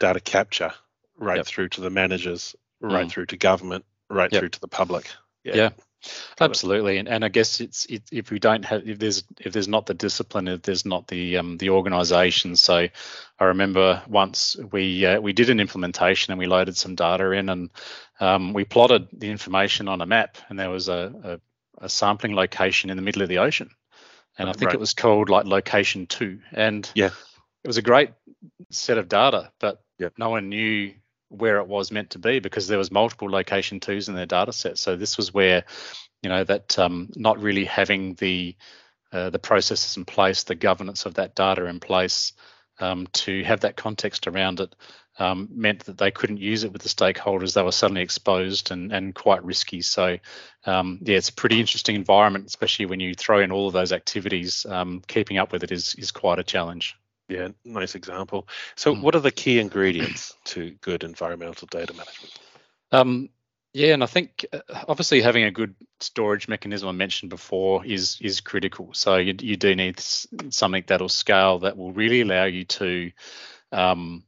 data 0.00 0.20
capture 0.20 0.72
right 1.16 1.38
yep. 1.38 1.46
through 1.46 1.68
to 1.70 1.80
the 1.80 1.90
managers, 1.90 2.56
right 2.80 3.06
mm. 3.06 3.10
through 3.10 3.26
to 3.26 3.36
government, 3.36 3.84
right 4.08 4.32
yep. 4.32 4.40
through 4.40 4.50
to 4.50 4.60
the 4.60 4.68
public. 4.68 5.10
Yeah. 5.44 5.54
yeah. 5.54 5.70
Absolutely, 6.40 6.98
and 6.98 7.08
and 7.08 7.24
I 7.24 7.28
guess 7.28 7.60
it's 7.60 7.86
it, 7.86 8.02
if 8.12 8.30
we 8.30 8.38
don't 8.38 8.64
have 8.64 8.86
if 8.86 8.98
there's 8.98 9.24
if 9.40 9.52
there's 9.52 9.68
not 9.68 9.86
the 9.86 9.94
discipline, 9.94 10.48
if 10.48 10.62
there's 10.62 10.84
not 10.84 11.08
the 11.08 11.38
um, 11.38 11.56
the 11.56 11.70
organisation. 11.70 12.56
So, 12.56 12.86
I 13.38 13.44
remember 13.44 14.02
once 14.06 14.56
we 14.70 15.04
uh, 15.04 15.20
we 15.20 15.32
did 15.32 15.50
an 15.50 15.58
implementation 15.58 16.32
and 16.32 16.38
we 16.38 16.46
loaded 16.46 16.76
some 16.76 16.94
data 16.94 17.30
in 17.32 17.48
and 17.48 17.70
um, 18.20 18.52
we 18.52 18.64
plotted 18.64 19.08
the 19.12 19.30
information 19.30 19.88
on 19.88 20.00
a 20.00 20.06
map 20.06 20.38
and 20.48 20.58
there 20.58 20.70
was 20.70 20.88
a, 20.88 21.40
a, 21.80 21.84
a 21.86 21.88
sampling 21.88 22.34
location 22.34 22.90
in 22.90 22.96
the 22.96 23.02
middle 23.02 23.22
of 23.22 23.28
the 23.28 23.38
ocean, 23.38 23.70
and 24.38 24.48
I 24.48 24.52
think 24.52 24.68
right. 24.68 24.74
it 24.74 24.80
was 24.80 24.94
called 24.94 25.28
like 25.28 25.46
Location 25.46 26.06
Two, 26.06 26.40
and 26.52 26.88
yeah, 26.94 27.10
it 27.64 27.66
was 27.66 27.78
a 27.78 27.82
great 27.82 28.10
set 28.70 28.98
of 28.98 29.08
data, 29.08 29.50
but 29.58 29.82
yep. 29.98 30.12
no 30.18 30.30
one 30.30 30.50
knew 30.50 30.92
where 31.28 31.58
it 31.58 31.68
was 31.68 31.90
meant 31.90 32.10
to 32.10 32.18
be 32.18 32.38
because 32.38 32.68
there 32.68 32.78
was 32.78 32.90
multiple 32.90 33.30
location 33.30 33.80
twos 33.80 34.08
in 34.08 34.14
their 34.14 34.26
data 34.26 34.52
set. 34.52 34.78
So 34.78 34.96
this 34.96 35.16
was 35.16 35.34
where, 35.34 35.64
you 36.22 36.28
know, 36.28 36.44
that 36.44 36.78
um, 36.78 37.10
not 37.16 37.40
really 37.40 37.64
having 37.64 38.14
the 38.14 38.56
uh, 39.12 39.30
the 39.30 39.38
processes 39.38 39.96
in 39.96 40.04
place, 40.04 40.42
the 40.42 40.54
governance 40.54 41.06
of 41.06 41.14
that 41.14 41.34
data 41.34 41.64
in 41.66 41.80
place, 41.80 42.32
um, 42.80 43.06
to 43.12 43.42
have 43.44 43.60
that 43.60 43.76
context 43.76 44.26
around 44.26 44.60
it 44.60 44.74
um, 45.18 45.48
meant 45.52 45.84
that 45.84 45.96
they 45.96 46.10
couldn't 46.10 46.38
use 46.38 46.64
it 46.64 46.72
with 46.72 46.82
the 46.82 46.88
stakeholders. 46.88 47.54
They 47.54 47.62
were 47.62 47.72
suddenly 47.72 48.02
exposed 48.02 48.70
and, 48.70 48.92
and 48.92 49.14
quite 49.14 49.44
risky. 49.44 49.80
So, 49.80 50.18
um, 50.66 50.98
yeah, 51.02 51.16
it's 51.16 51.30
a 51.30 51.34
pretty 51.34 51.60
interesting 51.60 51.94
environment, 51.94 52.46
especially 52.46 52.86
when 52.86 53.00
you 53.00 53.14
throw 53.14 53.40
in 53.40 53.52
all 53.52 53.68
of 53.68 53.72
those 53.72 53.92
activities. 53.92 54.66
Um, 54.68 55.02
keeping 55.06 55.38
up 55.38 55.52
with 55.52 55.64
it 55.64 55.72
is 55.72 55.94
is 55.94 56.10
quite 56.10 56.38
a 56.38 56.44
challenge. 56.44 56.96
Yeah, 57.28 57.48
nice 57.64 57.94
example. 57.94 58.48
So, 58.76 58.94
mm. 58.94 59.02
what 59.02 59.14
are 59.14 59.20
the 59.20 59.32
key 59.32 59.58
ingredients 59.58 60.34
to 60.44 60.70
good 60.80 61.02
environmental 61.02 61.66
data 61.70 61.92
management? 61.92 62.38
Um, 62.92 63.30
yeah, 63.72 63.92
and 63.92 64.02
I 64.02 64.06
think 64.06 64.46
uh, 64.52 64.60
obviously 64.88 65.20
having 65.20 65.44
a 65.44 65.50
good 65.50 65.74
storage 66.00 66.48
mechanism 66.48 66.88
I 66.88 66.92
mentioned 66.92 67.30
before 67.30 67.84
is 67.84 68.18
is 68.22 68.40
critical. 68.40 68.94
So 68.94 69.16
you 69.16 69.34
you 69.40 69.56
do 69.56 69.74
need 69.74 70.00
something 70.00 70.84
that'll 70.86 71.08
scale 71.08 71.58
that 71.58 71.76
will 71.76 71.92
really 71.92 72.22
allow 72.22 72.44
you 72.44 72.64
to 72.64 73.10
um, 73.72 74.24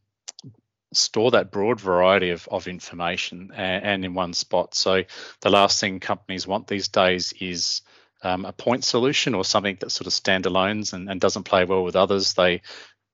store 0.93 1.31
that 1.31 1.51
broad 1.51 1.81
variety 1.81 2.31
of, 2.31 2.49
of 2.51 2.69
information 2.69 3.51
and, 3.55 3.85
and, 3.85 4.05
in 4.05 4.15
one 4.15 4.33
spot. 4.33 4.75
So 4.75 5.05
the 5.41 5.51
last 5.51 5.81
thing 5.81 6.01
companies 6.01 6.47
want 6.47 6.67
these 6.67 6.89
days 6.89 7.33
is 7.41 7.83
um, 8.23 8.45
a 8.45 8.53
point 8.53 8.85
solution 8.85 9.35
or 9.35 9.45
something 9.45 9.77
that 9.81 9.91
sort 9.91 10.07
of 10.07 10.13
standalones 10.13 10.93
and, 10.93 11.09
and 11.09 11.21
doesn't 11.21 11.45
play 11.45 11.65
well 11.65 11.85
with 11.85 11.97
others. 11.97 12.35
They 12.35 12.63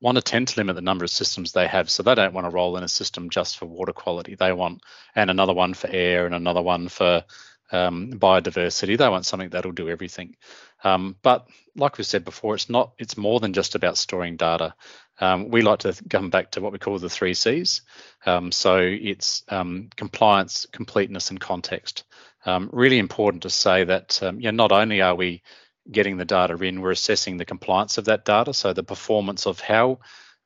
want 0.00 0.16
to 0.16 0.23
tend 0.23 0.49
to 0.49 0.61
limit 0.61 0.76
the 0.76 0.82
number 0.82 1.04
of 1.04 1.11
systems 1.11 1.52
they 1.52 1.66
have. 1.66 1.90
So 1.90 2.02
they 2.02 2.14
don't 2.14 2.34
want 2.34 2.46
to 2.46 2.54
roll 2.54 2.76
in 2.76 2.84
a 2.84 2.88
system 2.88 3.30
just 3.30 3.58
for 3.58 3.66
water 3.66 3.92
quality. 3.92 4.34
They 4.34 4.52
want 4.52 4.82
and 5.14 5.30
another 5.30 5.54
one 5.54 5.75
for 5.75 5.88
air 5.90 6.26
and 6.26 6.34
another 6.34 6.62
one 6.62 6.88
for 6.88 7.25
um, 7.73 8.12
biodiversity. 8.12 8.99
They 8.99 9.08
want 9.08 9.26
something 9.26 9.50
that'll 9.50 9.73
do 9.73 9.88
everything. 9.88 10.37
Um, 10.82 11.16
but 11.23 11.46
like 11.76 11.99
we 11.99 12.04
said 12.04 12.25
before, 12.25 12.54
it's 12.54 12.68
not. 12.68 12.92
It's 12.99 13.16
more 13.16 13.40
than 13.40 13.54
just 13.54 13.75
about 13.75 13.96
storing 13.96 14.37
data. 14.37 14.75
Um, 15.20 15.49
we 15.49 15.62
like 15.62 15.80
to 15.80 15.94
come 16.11 16.30
back 16.30 16.52
to 16.52 16.61
what 16.61 16.73
we 16.73 16.78
call 16.78 16.99
the 16.99 17.08
three 17.08 17.34
C's. 17.34 17.82
Um, 18.26 18.52
so 18.52 18.78
it's 18.78 19.44
um, 19.49 19.88
compliance, 19.96 20.66
completeness, 20.70 21.30
and 21.30 21.40
context. 21.40 22.04
Um, 22.46 22.68
really 22.72 22.98
important 22.98 23.44
to 23.44 23.50
say 23.50 23.84
that 23.84 24.22
um, 24.22 24.40
you 24.40 24.52
know, 24.52 24.56
not 24.56 24.72
only 24.72 25.00
are 25.00 25.14
we 25.14 25.42
getting 25.90 26.16
the 26.16 26.24
data 26.24 26.56
in, 26.62 26.80
we're 26.80 26.90
assessing 26.90 27.36
the 27.36 27.44
compliance 27.44 27.98
of 27.98 28.06
that 28.06 28.24
data, 28.24 28.52
so 28.54 28.72
the 28.72 28.82
performance 28.82 29.46
of 29.46 29.60
how 29.60 29.98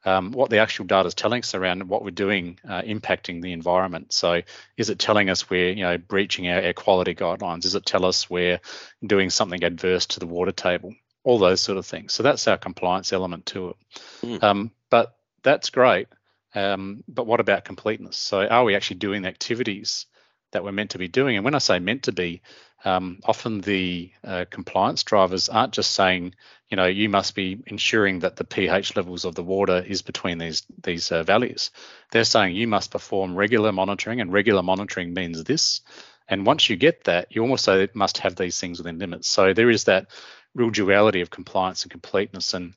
um, 0.05 0.33
what 0.33 0.51
the 0.51 0.59
actual 0.59 0.85
data 0.85 1.09
is 1.09 1.15
telling 1.15 1.41
us 1.41 1.55
around 1.55 1.89
what 1.89 2.05
we're 2.05 2.11
doing 2.11 2.59
uh, 2.67 2.83
impacting 2.83 3.43
the 3.43 3.53
environment. 3.53 4.13
So, 4.13 4.43
is 4.77 4.91
it 4.91 4.99
telling 4.99 5.29
us 5.29 5.51
we're 5.51 5.71
you 5.71 5.83
know 5.83 5.99
breaching 5.99 6.49
our 6.49 6.61
air 6.61 6.73
quality 6.73 7.15
guidelines? 7.15 7.65
Is 7.65 7.75
it 7.75 7.85
tell 7.85 8.05
us 8.05 8.31
we're 8.31 8.61
doing 9.05 9.31
something 9.31 9.63
adverse 9.65 10.07
to 10.07 10.21
the 10.21 10.27
water 10.27 10.53
table? 10.53 10.95
All 11.25 11.39
those 11.39 11.61
sort 11.61 11.79
of 11.79 11.85
things. 11.85 12.15
So 12.15 12.23
that's 12.23 12.47
our 12.49 12.57
compliance 12.57 13.13
element 13.13 13.47
to 13.47 13.71
it. 13.71 13.77
Mm. 14.23 14.43
Um, 14.43 14.71
but 14.89 15.17
that's 15.43 15.71
great. 15.71 16.09
Um, 16.55 17.05
but 17.07 17.27
what 17.27 17.41
about 17.41 17.65
completeness? 17.65 18.17
So, 18.17 18.47
are 18.47 18.65
we 18.65 18.77
actually 18.77 18.99
doing 18.99 19.23
the 19.23 19.29
activities 19.29 20.07
that 20.53 20.65
we're 20.65 20.73
meant 20.73 20.91
to 20.91 20.99
be 20.99 21.09
doing. 21.09 21.37
And 21.37 21.45
when 21.45 21.55
I 21.55 21.59
say 21.59 21.79
meant 21.79 22.05
to 22.05 22.13
be, 22.13 22.43
um, 22.85 23.19
often 23.25 23.61
the 23.61 24.13
uh, 24.25 24.45
compliance 24.51 25.03
drivers 25.03 25.49
aren't 25.49 25.73
just 25.73 25.93
saying, 25.93 26.35
you 26.69 26.77
know, 26.77 26.87
you 26.87 27.09
must 27.09 27.35
be 27.35 27.63
ensuring 27.67 28.21
that 28.21 28.37
the 28.37 28.45
pH 28.45 28.95
levels 28.97 29.25
of 29.25 29.35
the 29.35 29.43
water 29.43 29.85
is 29.87 30.03
between 30.03 30.39
these 30.39 30.63
these 30.83 31.11
uh, 31.11 31.23
values. 31.23 31.71
They're 32.13 32.25
saying 32.25 32.57
you 32.57 32.69
must 32.69 32.91
perform 32.91 33.35
regular 33.35 33.73
monitoring, 33.73 34.21
and 34.21 34.33
regular 34.33 34.63
monitoring 34.63 35.13
means 35.13 35.43
this. 35.45 35.81
And 36.29 36.47
once 36.47 36.69
you 36.69 36.77
get 36.77 37.05
that, 37.05 37.35
you 37.35 37.43
also 37.47 37.89
must 37.95 38.19
have 38.19 38.37
these 38.37 38.61
things 38.61 38.79
within 38.79 38.99
limits. 38.99 39.29
So 39.29 39.55
there 39.55 39.71
is 39.71 39.85
that 39.85 40.09
real 40.55 40.71
duality 40.71 41.23
of 41.23 41.31
compliance 41.31 41.83
and 41.83 41.91
completeness. 41.91 42.53
And 42.55 42.75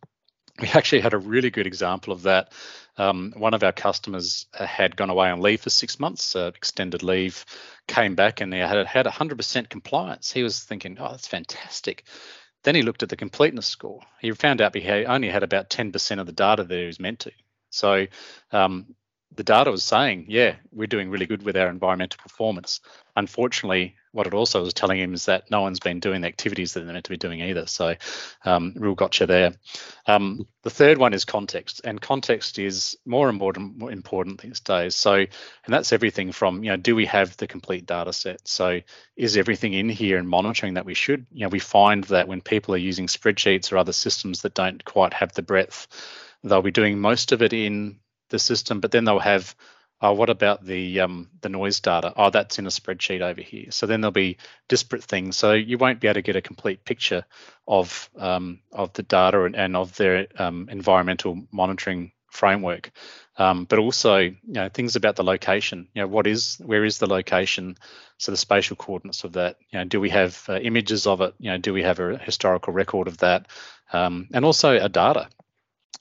we 0.61 0.67
actually 0.69 1.01
had 1.01 1.13
a 1.13 1.17
really 1.17 1.49
good 1.49 1.67
example 1.67 2.13
of 2.13 2.23
that 2.23 2.53
um, 2.97 3.33
one 3.35 3.53
of 3.53 3.63
our 3.63 3.71
customers 3.71 4.45
had 4.53 4.95
gone 4.95 5.09
away 5.09 5.29
on 5.29 5.41
leave 5.41 5.61
for 5.61 5.69
six 5.69 5.99
months, 5.99 6.35
uh, 6.35 6.51
extended 6.53 7.03
leave, 7.03 7.45
came 7.87 8.15
back 8.15 8.41
and 8.41 8.53
he 8.53 8.59
had 8.59 8.85
had 8.85 9.05
100% 9.05 9.69
compliance. 9.69 10.31
He 10.31 10.43
was 10.43 10.59
thinking, 10.59 10.97
oh, 10.99 11.09
that's 11.11 11.27
fantastic. 11.27 12.03
Then 12.63 12.75
he 12.75 12.83
looked 12.83 13.01
at 13.01 13.09
the 13.09 13.15
completeness 13.15 13.65
score. 13.65 14.01
He 14.19 14.31
found 14.31 14.61
out 14.61 14.75
he 14.75 14.87
only 15.05 15.29
had 15.29 15.43
about 15.43 15.69
10% 15.69 16.19
of 16.19 16.25
the 16.25 16.31
data 16.31 16.63
that 16.63 16.77
he 16.77 16.85
was 16.85 16.99
meant 16.99 17.19
to. 17.21 17.31
So 17.71 18.05
um, 18.51 18.93
the 19.35 19.43
data 19.43 19.71
was 19.71 19.83
saying, 19.83 20.25
yeah, 20.27 20.55
we're 20.71 20.87
doing 20.87 21.09
really 21.09 21.25
good 21.25 21.43
with 21.43 21.57
our 21.57 21.69
environmental 21.69 22.19
performance. 22.21 22.81
Unfortunately, 23.15 23.95
what 24.11 24.27
it 24.27 24.33
also 24.33 24.61
was 24.61 24.73
telling 24.73 24.99
him 24.99 25.13
is 25.13 25.25
that 25.25 25.49
no 25.49 25.61
one's 25.61 25.79
been 25.79 25.99
doing 25.99 26.21
the 26.21 26.27
activities 26.27 26.73
that 26.73 26.81
they're 26.81 26.93
meant 26.93 27.05
to 27.05 27.11
be 27.11 27.17
doing 27.17 27.41
either. 27.41 27.65
So, 27.65 27.95
um, 28.45 28.73
real 28.75 28.95
gotcha 28.95 29.25
there. 29.25 29.53
Um, 30.05 30.47
the 30.63 30.69
third 30.69 30.97
one 30.97 31.13
is 31.13 31.25
context, 31.25 31.81
and 31.83 31.99
context 32.01 32.59
is 32.59 32.97
more 33.05 33.29
important 33.29 33.77
more 33.77 33.91
important 33.91 34.41
these 34.41 34.59
days. 34.59 34.95
So, 34.95 35.13
and 35.13 35.27
that's 35.67 35.93
everything 35.93 36.31
from 36.31 36.63
you 36.63 36.71
know, 36.71 36.77
do 36.77 36.95
we 36.95 37.05
have 37.05 37.37
the 37.37 37.47
complete 37.47 37.85
data 37.85 38.13
set? 38.13 38.47
So, 38.47 38.81
is 39.15 39.37
everything 39.37 39.73
in 39.73 39.89
here 39.89 40.17
and 40.17 40.27
monitoring 40.27 40.73
that 40.75 40.85
we 40.85 40.93
should? 40.93 41.25
You 41.31 41.43
know, 41.45 41.49
we 41.49 41.59
find 41.59 42.03
that 42.05 42.27
when 42.27 42.41
people 42.41 42.75
are 42.75 42.79
using 42.79 43.07
spreadsheets 43.07 43.71
or 43.71 43.77
other 43.77 43.93
systems 43.93 44.41
that 44.41 44.53
don't 44.53 44.83
quite 44.83 45.13
have 45.13 45.33
the 45.33 45.41
breadth, 45.41 45.87
they'll 46.43 46.61
be 46.61 46.71
doing 46.71 46.99
most 46.99 47.31
of 47.31 47.41
it 47.41 47.53
in 47.53 47.99
the 48.29 48.39
system, 48.39 48.79
but 48.79 48.91
then 48.91 49.05
they'll 49.05 49.19
have, 49.19 49.55
oh, 50.01 50.13
what 50.13 50.29
about 50.29 50.65
the 50.65 51.01
um, 51.01 51.29
the 51.41 51.49
noise 51.49 51.79
data? 51.79 52.13
Oh, 52.15 52.29
that's 52.29 52.59
in 52.59 52.65
a 52.65 52.69
spreadsheet 52.69 53.21
over 53.21 53.41
here. 53.41 53.71
So 53.71 53.85
then 53.85 54.01
there'll 54.01 54.11
be 54.11 54.37
disparate 54.67 55.03
things. 55.03 55.37
So 55.37 55.53
you 55.53 55.77
won't 55.77 55.99
be 55.99 56.07
able 56.07 56.15
to 56.15 56.21
get 56.21 56.35
a 56.35 56.41
complete 56.41 56.85
picture 56.85 57.25
of 57.67 58.09
um, 58.17 58.59
of 58.71 58.93
the 58.93 59.03
data 59.03 59.43
and, 59.43 59.55
and 59.55 59.75
of 59.75 59.95
their 59.95 60.27
um, 60.37 60.69
environmental 60.69 61.47
monitoring 61.51 62.11
framework. 62.31 62.91
Um, 63.37 63.65
but 63.65 63.79
also, 63.79 64.17
you 64.17 64.35
know, 64.45 64.69
things 64.69 64.95
about 64.95 65.15
the 65.15 65.23
location. 65.23 65.87
You 65.93 66.03
know, 66.03 66.07
what 66.07 66.27
is, 66.27 66.61
where 66.63 66.85
is 66.85 66.97
the 66.97 67.07
location? 67.07 67.75
So 68.17 68.31
the 68.31 68.37
spatial 68.37 68.75
coordinates 68.75 69.23
of 69.23 69.33
that. 69.33 69.57
You 69.71 69.79
know, 69.79 69.85
do 69.85 69.99
we 69.99 70.09
have 70.09 70.41
uh, 70.47 70.57
images 70.57 71.07
of 71.07 71.21
it? 71.21 71.33
You 71.39 71.51
know, 71.51 71.57
do 71.57 71.73
we 71.73 71.83
have 71.83 71.99
a 71.99 72.17
historical 72.17 72.71
record 72.71 73.07
of 73.07 73.17
that? 73.17 73.47
Um, 73.91 74.27
and 74.33 74.45
also 74.45 74.77
a 74.77 74.89
data 74.89 75.27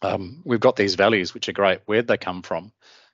um, 0.02 0.42
we've 0.45 0.61
got 0.61 0.76
these 0.76 0.95
values 0.95 1.35
which 1.35 1.49
are 1.49 1.52
great. 1.52 1.80
Where'd 1.87 2.07
they 2.07 2.16
come 2.16 2.42
from? 2.42 2.73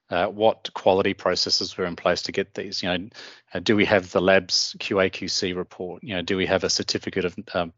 Uh, 0.09 0.27
what 0.27 0.71
quality 0.73 1.15
processes 1.15 1.77
were 1.77 1.85
in 1.85 1.97
place 1.97 2.23
to 2.23 2.33
get 2.33 2.55
these? 2.55 2.83
You 2.83 2.89
know, 2.97 3.09
uh, 3.53 3.59
do 3.59 3.75
we 3.75 3.85
have 3.87 4.13
the 4.13 4.21
lab's 4.21 4.77
QA/QC 4.79 5.57
report? 5.57 6.05
You 6.05 6.17
know, 6.17 6.23
do 6.23 6.37
we 6.37 6.47
have 6.47 6.65
a 6.65 6.71
certificate 6.71 7.25
of 7.25 7.37
um, 7.55 7.73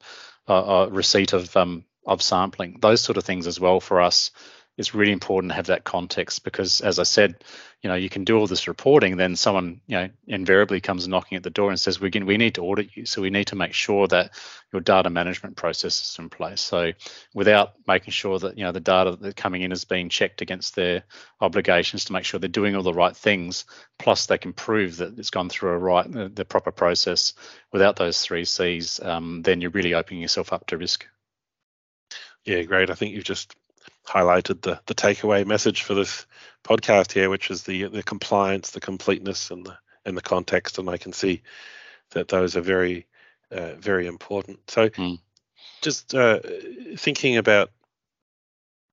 uh, 0.46 0.88
receipt 0.90 1.32
of 1.32 1.56
um, 1.56 1.84
of 2.06 2.20
sampling? 2.20 2.78
Those 2.80 3.00
sort 3.00 3.16
of 3.16 3.24
things 3.24 3.46
as 3.46 3.58
well 3.58 3.80
for 3.80 4.00
us 4.00 4.30
it's 4.78 4.94
really 4.94 5.12
important 5.12 5.50
to 5.50 5.56
have 5.56 5.66
that 5.66 5.84
context 5.84 6.44
because 6.44 6.80
as 6.80 6.98
i 6.98 7.02
said 7.02 7.34
you 7.82 7.88
know 7.88 7.96
you 7.96 8.08
can 8.08 8.24
do 8.24 8.38
all 8.38 8.46
this 8.46 8.66
reporting 8.66 9.16
then 9.16 9.36
someone 9.36 9.80
you 9.86 9.96
know 9.96 10.08
invariably 10.26 10.80
comes 10.80 11.06
knocking 11.06 11.36
at 11.36 11.42
the 11.42 11.50
door 11.50 11.70
and 11.70 11.78
says 11.78 12.00
we 12.00 12.10
can 12.10 12.26
we 12.26 12.36
need 12.36 12.54
to 12.54 12.62
audit 12.62 12.96
you. 12.96 13.06
So 13.06 13.22
we 13.22 13.30
need 13.30 13.46
to 13.48 13.56
make 13.56 13.72
sure 13.72 14.08
that 14.08 14.32
your 14.72 14.80
data 14.80 15.10
management 15.10 15.56
process 15.56 16.02
is 16.02 16.16
in 16.18 16.28
place. 16.28 16.60
So 16.60 16.92
without 17.34 17.74
making 17.86 18.12
sure 18.12 18.38
that 18.38 18.58
you 18.58 18.64
know 18.64 18.72
the 18.72 18.80
data 18.80 19.16
that's 19.20 19.34
coming 19.34 19.62
in 19.62 19.72
is 19.72 19.84
being 19.84 20.08
checked 20.08 20.40
against 20.42 20.74
their 20.74 21.04
obligations 21.40 22.04
to 22.06 22.12
make 22.12 22.24
sure 22.24 22.40
they're 22.40 22.48
doing 22.48 22.74
all 22.74 22.82
the 22.82 22.92
right 22.92 23.16
things 23.16 23.64
plus 23.98 24.26
they 24.26 24.38
can 24.38 24.52
prove 24.52 24.96
that 24.98 25.18
it's 25.18 25.30
gone 25.30 25.48
through 25.48 25.70
a 25.70 25.78
right 25.78 26.10
the, 26.10 26.28
the 26.28 26.44
proper 26.44 26.72
process 26.72 27.34
without 27.72 27.96
those 27.96 28.20
three 28.20 28.44
c's 28.44 29.00
um, 29.00 29.42
then 29.42 29.60
you're 29.60 29.70
really 29.70 29.94
opening 29.94 30.20
yourself 30.20 30.52
up 30.52 30.66
to 30.66 30.76
risk. 30.76 31.06
Yeah 32.44 32.62
great. 32.62 32.90
I 32.90 32.94
think 32.94 33.14
you've 33.14 33.24
just 33.24 33.54
highlighted 34.06 34.62
the 34.62 34.80
the 34.86 34.94
takeaway 34.94 35.46
message 35.46 35.82
for 35.82 35.94
this 35.94 36.26
podcast 36.64 37.12
here, 37.12 37.30
which 37.30 37.50
is 37.50 37.62
the 37.62 37.84
the 37.84 38.02
compliance, 38.02 38.70
the 38.70 38.80
completeness, 38.80 39.50
and 39.50 39.66
the 39.66 39.76
and 40.04 40.16
the 40.16 40.22
context. 40.22 40.78
And 40.78 40.88
I 40.88 40.96
can 40.96 41.12
see 41.12 41.42
that 42.10 42.28
those 42.28 42.56
are 42.56 42.62
very 42.62 43.06
uh, 43.50 43.74
very 43.74 44.06
important. 44.06 44.70
So, 44.70 44.88
mm. 44.88 45.18
just 45.82 46.14
uh, 46.14 46.40
thinking 46.96 47.36
about 47.36 47.70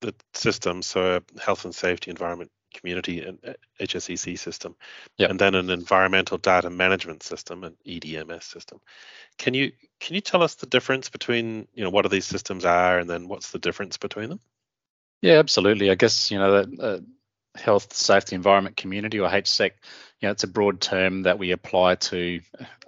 the 0.00 0.14
system, 0.34 0.82
so 0.82 1.16
a 1.16 1.40
health 1.40 1.64
and 1.64 1.74
safety, 1.74 2.10
environment, 2.10 2.50
community, 2.74 3.20
and 3.20 3.38
HSEC 3.80 4.34
uh, 4.34 4.36
system, 4.36 4.76
yep. 5.16 5.30
and 5.30 5.38
then 5.38 5.54
an 5.54 5.70
environmental 5.70 6.38
data 6.38 6.70
management 6.70 7.22
system, 7.22 7.64
an 7.64 7.76
EDMS 7.86 8.44
system. 8.44 8.80
Can 9.38 9.54
you 9.54 9.72
can 10.00 10.14
you 10.14 10.20
tell 10.20 10.42
us 10.42 10.56
the 10.56 10.66
difference 10.66 11.08
between 11.08 11.68
you 11.74 11.84
know 11.84 11.90
what 11.90 12.04
are 12.04 12.10
these 12.10 12.26
systems 12.26 12.64
are, 12.64 12.98
and 12.98 13.08
then 13.08 13.28
what's 13.28 13.50
the 13.50 13.58
difference 13.58 13.96
between 13.96 14.28
them? 14.28 14.40
Yeah, 15.26 15.38
absolutely. 15.40 15.90
I 15.90 15.96
guess 15.96 16.30
you 16.30 16.38
know 16.38 16.62
that 16.64 16.80
uh, 16.80 17.60
health, 17.60 17.92
safety, 17.92 18.36
environment, 18.36 18.76
community, 18.76 19.18
or 19.18 19.28
HSEC. 19.28 19.72
You 20.20 20.28
know, 20.28 20.30
it's 20.30 20.44
a 20.44 20.48
broad 20.48 20.80
term 20.80 21.24
that 21.24 21.40
we 21.40 21.50
apply 21.50 21.96
to 21.96 22.40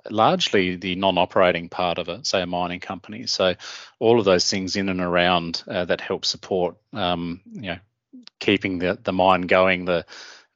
largely 0.08 0.76
the 0.76 0.94
non-operating 0.94 1.68
part 1.68 1.98
of 1.98 2.08
it, 2.08 2.26
say 2.26 2.40
a 2.40 2.46
mining 2.46 2.78
company. 2.80 3.26
So 3.26 3.54
all 3.98 4.20
of 4.20 4.24
those 4.24 4.48
things 4.48 4.76
in 4.76 4.88
and 4.88 5.00
around 5.00 5.64
uh, 5.66 5.84
that 5.86 6.00
help 6.00 6.24
support, 6.24 6.76
um, 6.92 7.40
you 7.52 7.72
know, 7.72 7.78
keeping 8.38 8.78
the 8.78 8.96
the 9.02 9.12
mine 9.12 9.42
going, 9.42 9.84
the 9.84 10.06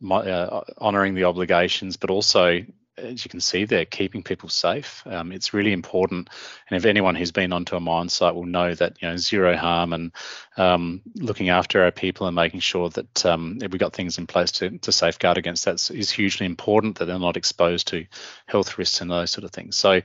uh, 0.09 0.61
honouring 0.81 1.15
the 1.15 1.25
obligations, 1.25 1.97
but 1.97 2.11
also 2.11 2.61
as 2.99 3.25
you 3.25 3.31
can 3.31 3.41
see 3.41 3.65
there, 3.65 3.85
keeping 3.85 4.23
people 4.23 4.49
safe. 4.49 5.03
Um, 5.07 5.33
it's 5.33 5.55
really 5.55 5.73
important. 5.73 6.29
And 6.69 6.77
if 6.77 6.85
anyone 6.85 7.15
who's 7.15 7.33
been 7.33 7.53
onto 7.53 7.77
a 7.77 7.81
mine 7.81 8.09
site 8.09 8.35
will 8.35 8.47
know 8.47 8.75
that 8.75 9.01
you 9.01 9.09
know 9.09 9.17
zero 9.17 9.57
harm 9.57 9.93
and 9.93 10.13
um, 10.57 11.03
looking 11.17 11.49
after 11.49 11.83
our 11.83 11.91
people 11.91 12.27
and 12.27 12.37
making 12.37 12.61
sure 12.61 12.91
that 12.91 13.27
um, 13.27 13.59
we've 13.61 13.79
got 13.79 13.95
things 13.95 14.19
in 14.19 14.27
place 14.27 14.53
to, 14.53 14.79
to 14.79 14.93
safeguard 14.93 15.39
against 15.39 15.65
that 15.65 15.91
is 15.91 16.11
hugely 16.11 16.47
important. 16.47 16.99
That 16.99 17.07
they're 17.07 17.19
not 17.19 17.37
exposed 17.37 17.89
to 17.89 18.07
health 18.47 18.79
risks 18.79 19.01
and 19.01 19.11
those 19.11 19.31
sort 19.31 19.45
of 19.45 19.53
things. 19.53 19.77
So, 19.77 20.03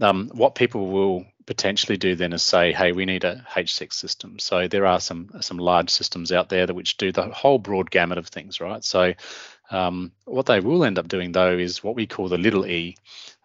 um, 0.00 0.30
what 0.32 0.54
people 0.54 0.86
will 0.86 1.26
potentially 1.46 1.96
do 1.96 2.14
then 2.14 2.32
is 2.32 2.44
say, 2.44 2.72
hey, 2.72 2.92
we 2.92 3.04
need 3.04 3.24
a 3.24 3.44
HSEC 3.50 3.92
system. 3.92 4.38
So 4.38 4.68
there 4.68 4.86
are 4.86 5.00
some 5.00 5.30
some 5.40 5.58
large 5.58 5.90
systems 5.90 6.30
out 6.30 6.48
there 6.48 6.64
that 6.64 6.74
which 6.74 6.96
do 6.96 7.10
the 7.10 7.24
whole 7.24 7.58
broad 7.58 7.90
gamut 7.90 8.18
of 8.18 8.28
things, 8.28 8.60
right? 8.60 8.84
So 8.84 9.14
um, 9.70 10.12
what 10.24 10.46
they 10.46 10.60
will 10.60 10.84
end 10.84 10.98
up 10.98 11.08
doing 11.08 11.32
though 11.32 11.56
is 11.56 11.82
what 11.82 11.94
we 11.96 12.06
call 12.06 12.28
the 12.28 12.38
little 12.38 12.66
e. 12.66 12.96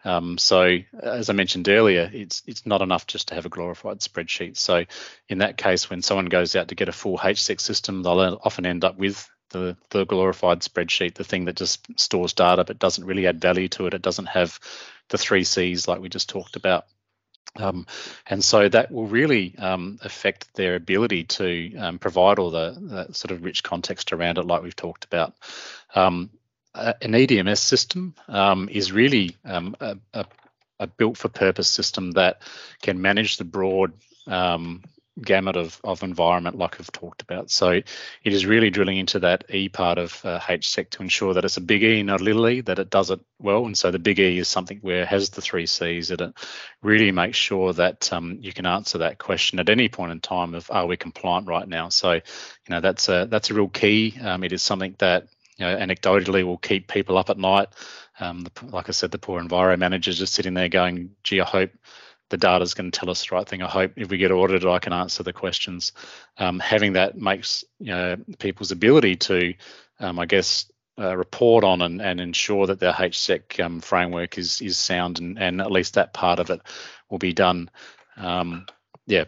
Um, 0.04 0.38
so 0.38 0.78
as 1.00 1.30
I 1.30 1.32
mentioned 1.32 1.68
earlier, 1.68 2.10
it's 2.12 2.42
it's 2.46 2.66
not 2.66 2.82
enough 2.82 3.06
just 3.06 3.28
to 3.28 3.34
have 3.34 3.46
a 3.46 3.50
glorified 3.50 4.00
spreadsheet. 4.00 4.56
So 4.56 4.84
in 5.28 5.38
that 5.38 5.56
case, 5.56 5.90
when 5.90 6.02
someone 6.02 6.26
goes 6.26 6.54
out 6.54 6.68
to 6.68 6.74
get 6.74 6.88
a 6.88 6.92
full 6.92 7.18
HSEC 7.18 7.60
system, 7.60 8.02
they'll 8.02 8.40
often 8.42 8.66
end 8.66 8.84
up 8.84 8.96
with 8.96 9.28
the, 9.50 9.76
the 9.90 10.04
glorified 10.04 10.60
spreadsheet, 10.60 11.14
the 11.14 11.24
thing 11.24 11.44
that 11.46 11.56
just 11.56 11.86
stores 11.98 12.32
data 12.32 12.64
but 12.64 12.78
doesn't 12.78 13.04
really 13.04 13.26
add 13.26 13.40
value 13.40 13.68
to 13.68 13.86
it. 13.86 13.94
It 13.94 14.02
doesn't 14.02 14.26
have 14.26 14.58
the 15.08 15.18
three 15.18 15.44
C's 15.44 15.86
like 15.86 16.00
we 16.00 16.08
just 16.08 16.28
talked 16.28 16.56
about. 16.56 16.86
Um, 17.54 17.86
and 18.26 18.44
so 18.44 18.68
that 18.68 18.90
will 18.90 19.06
really 19.06 19.54
um, 19.58 19.98
affect 20.02 20.54
their 20.54 20.74
ability 20.74 21.24
to 21.24 21.76
um, 21.76 21.98
provide 21.98 22.38
all 22.38 22.50
the, 22.50 23.08
sort 23.12 23.30
of 23.30 23.44
rich 23.44 23.62
context 23.62 24.12
around 24.12 24.38
it, 24.38 24.46
like 24.46 24.62
we've 24.62 24.76
talked 24.76 25.04
about. 25.04 25.34
Um, 25.94 26.30
an 26.74 27.12
EDMS 27.12 27.58
system 27.58 28.14
um, 28.28 28.68
is 28.70 28.92
really 28.92 29.36
um, 29.44 29.74
a, 29.80 29.96
a, 30.12 30.26
a 30.80 30.86
built 30.86 31.16
for 31.16 31.28
purpose 31.28 31.68
system 31.68 32.12
that 32.12 32.42
can 32.82 33.00
manage 33.00 33.38
the 33.38 33.44
broad 33.44 33.92
gamut 35.20 35.56
of, 35.56 35.80
of 35.82 36.02
environment 36.02 36.58
like 36.58 36.78
I've 36.78 36.92
talked 36.92 37.22
about. 37.22 37.50
So 37.50 37.70
it 37.70 37.84
is 38.24 38.44
really 38.44 38.70
drilling 38.70 38.98
into 38.98 39.20
that 39.20 39.44
E 39.52 39.68
part 39.68 39.98
of 39.98 40.20
uh, 40.24 40.38
HSEC 40.40 40.90
to 40.90 41.02
ensure 41.02 41.34
that 41.34 41.44
it's 41.44 41.56
a 41.56 41.62
big 41.62 41.82
E, 41.82 42.02
not 42.02 42.20
a 42.20 42.24
little 42.24 42.48
e, 42.48 42.60
that 42.62 42.78
it 42.78 42.90
does 42.90 43.10
it 43.10 43.20
well. 43.38 43.64
And 43.64 43.76
so 43.76 43.90
the 43.90 43.98
big 43.98 44.18
E 44.18 44.38
is 44.38 44.48
something 44.48 44.78
where 44.82 45.02
it 45.02 45.08
has 45.08 45.30
the 45.30 45.40
three 45.40 45.66
C's, 45.66 46.08
that 46.08 46.20
it 46.20 46.34
really 46.82 47.12
makes 47.12 47.38
sure 47.38 47.72
that 47.72 48.12
um, 48.12 48.38
you 48.40 48.52
can 48.52 48.66
answer 48.66 48.98
that 48.98 49.18
question 49.18 49.58
at 49.58 49.70
any 49.70 49.88
point 49.88 50.12
in 50.12 50.20
time 50.20 50.54
of 50.54 50.70
are 50.70 50.86
we 50.86 50.96
compliant 50.96 51.48
right 51.48 51.68
now? 51.68 51.88
So, 51.88 52.12
you 52.12 52.20
know, 52.70 52.80
that's 52.80 53.08
a 53.08 53.26
that's 53.30 53.50
a 53.50 53.54
real 53.54 53.68
key. 53.68 54.18
Um, 54.20 54.44
it 54.44 54.52
is 54.52 54.62
something 54.62 54.94
that 54.98 55.28
you 55.56 55.64
know, 55.64 55.76
anecdotally 55.76 56.44
will 56.44 56.58
keep 56.58 56.88
people 56.88 57.16
up 57.16 57.30
at 57.30 57.38
night. 57.38 57.68
Um, 58.20 58.44
the, 58.44 58.66
like 58.66 58.88
I 58.88 58.92
said, 58.92 59.10
the 59.10 59.18
poor 59.18 59.42
enviro 59.42 59.78
managers 59.78 60.18
just 60.18 60.34
sitting 60.34 60.54
there 60.54 60.68
going, 60.68 61.10
gee, 61.22 61.40
I 61.40 61.44
hope 61.44 61.70
the 62.28 62.36
data 62.36 62.62
is 62.62 62.74
going 62.74 62.90
to 62.90 62.98
tell 62.98 63.10
us 63.10 63.26
the 63.26 63.34
right 63.34 63.48
thing. 63.48 63.62
I 63.62 63.68
hope 63.68 63.92
if 63.96 64.08
we 64.08 64.18
get 64.18 64.32
audited, 64.32 64.66
I 64.66 64.78
can 64.78 64.92
answer 64.92 65.22
the 65.22 65.32
questions. 65.32 65.92
Um, 66.38 66.58
having 66.58 66.94
that 66.94 67.16
makes 67.16 67.64
you 67.78 67.92
know 67.92 68.16
people's 68.38 68.72
ability 68.72 69.16
to, 69.16 69.54
um, 70.00 70.18
I 70.18 70.26
guess, 70.26 70.70
uh, 70.98 71.16
report 71.16 71.62
on 71.62 71.82
and, 71.82 72.00
and 72.00 72.20
ensure 72.20 72.66
that 72.66 72.80
their 72.80 72.92
HSEC 72.92 73.62
um, 73.64 73.80
framework 73.80 74.38
is 74.38 74.60
is 74.60 74.76
sound 74.76 75.18
and, 75.18 75.38
and 75.38 75.60
at 75.60 75.70
least 75.70 75.94
that 75.94 76.12
part 76.12 76.38
of 76.38 76.50
it 76.50 76.60
will 77.10 77.18
be 77.18 77.32
done. 77.32 77.70
Um, 78.16 78.66
yeah. 79.06 79.24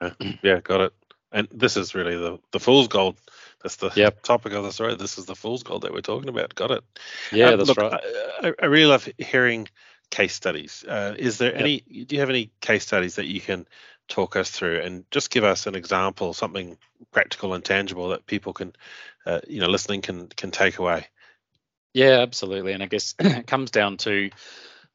Yeah, 0.42 0.60
got 0.60 0.82
it. 0.82 0.92
And 1.32 1.48
this 1.50 1.76
is 1.76 1.94
really 1.94 2.16
the 2.16 2.38
the 2.52 2.60
fool's 2.60 2.88
gold. 2.88 3.16
That's 3.62 3.76
the 3.76 3.90
yep. 3.96 4.22
topic 4.22 4.52
of 4.52 4.62
the 4.62 4.72
story. 4.72 4.94
This 4.94 5.16
is 5.16 5.24
the 5.24 5.34
fool's 5.34 5.62
gold 5.62 5.82
that 5.82 5.92
we're 5.92 6.02
talking 6.02 6.28
about. 6.28 6.54
Got 6.54 6.70
it. 6.70 6.84
Yeah, 7.32 7.50
um, 7.50 7.58
that's 7.58 7.68
look, 7.68 7.78
right. 7.78 8.00
I, 8.42 8.52
I 8.62 8.66
really 8.66 8.84
love 8.84 9.08
hearing 9.16 9.68
case 10.10 10.34
studies. 10.34 10.84
Uh, 10.86 11.14
is 11.18 11.38
there 11.38 11.52
yep. 11.52 11.60
any? 11.60 11.80
Do 11.80 12.14
you 12.14 12.20
have 12.20 12.30
any 12.30 12.50
case 12.60 12.84
studies 12.84 13.16
that 13.16 13.26
you 13.26 13.40
can 13.40 13.66
talk 14.08 14.36
us 14.36 14.50
through 14.50 14.80
and 14.80 15.04
just 15.10 15.30
give 15.30 15.44
us 15.44 15.66
an 15.66 15.74
example, 15.74 16.34
something 16.34 16.76
practical 17.10 17.54
and 17.54 17.64
tangible 17.64 18.10
that 18.10 18.26
people 18.26 18.52
can, 18.52 18.74
uh, 19.26 19.40
you 19.48 19.60
know, 19.60 19.68
listening 19.68 20.02
can 20.02 20.28
can 20.28 20.50
take 20.50 20.78
away? 20.78 21.06
Yeah, 21.92 22.20
absolutely. 22.20 22.72
And 22.72 22.82
I 22.82 22.86
guess 22.86 23.14
it 23.18 23.46
comes 23.46 23.70
down 23.70 23.96
to 23.98 24.30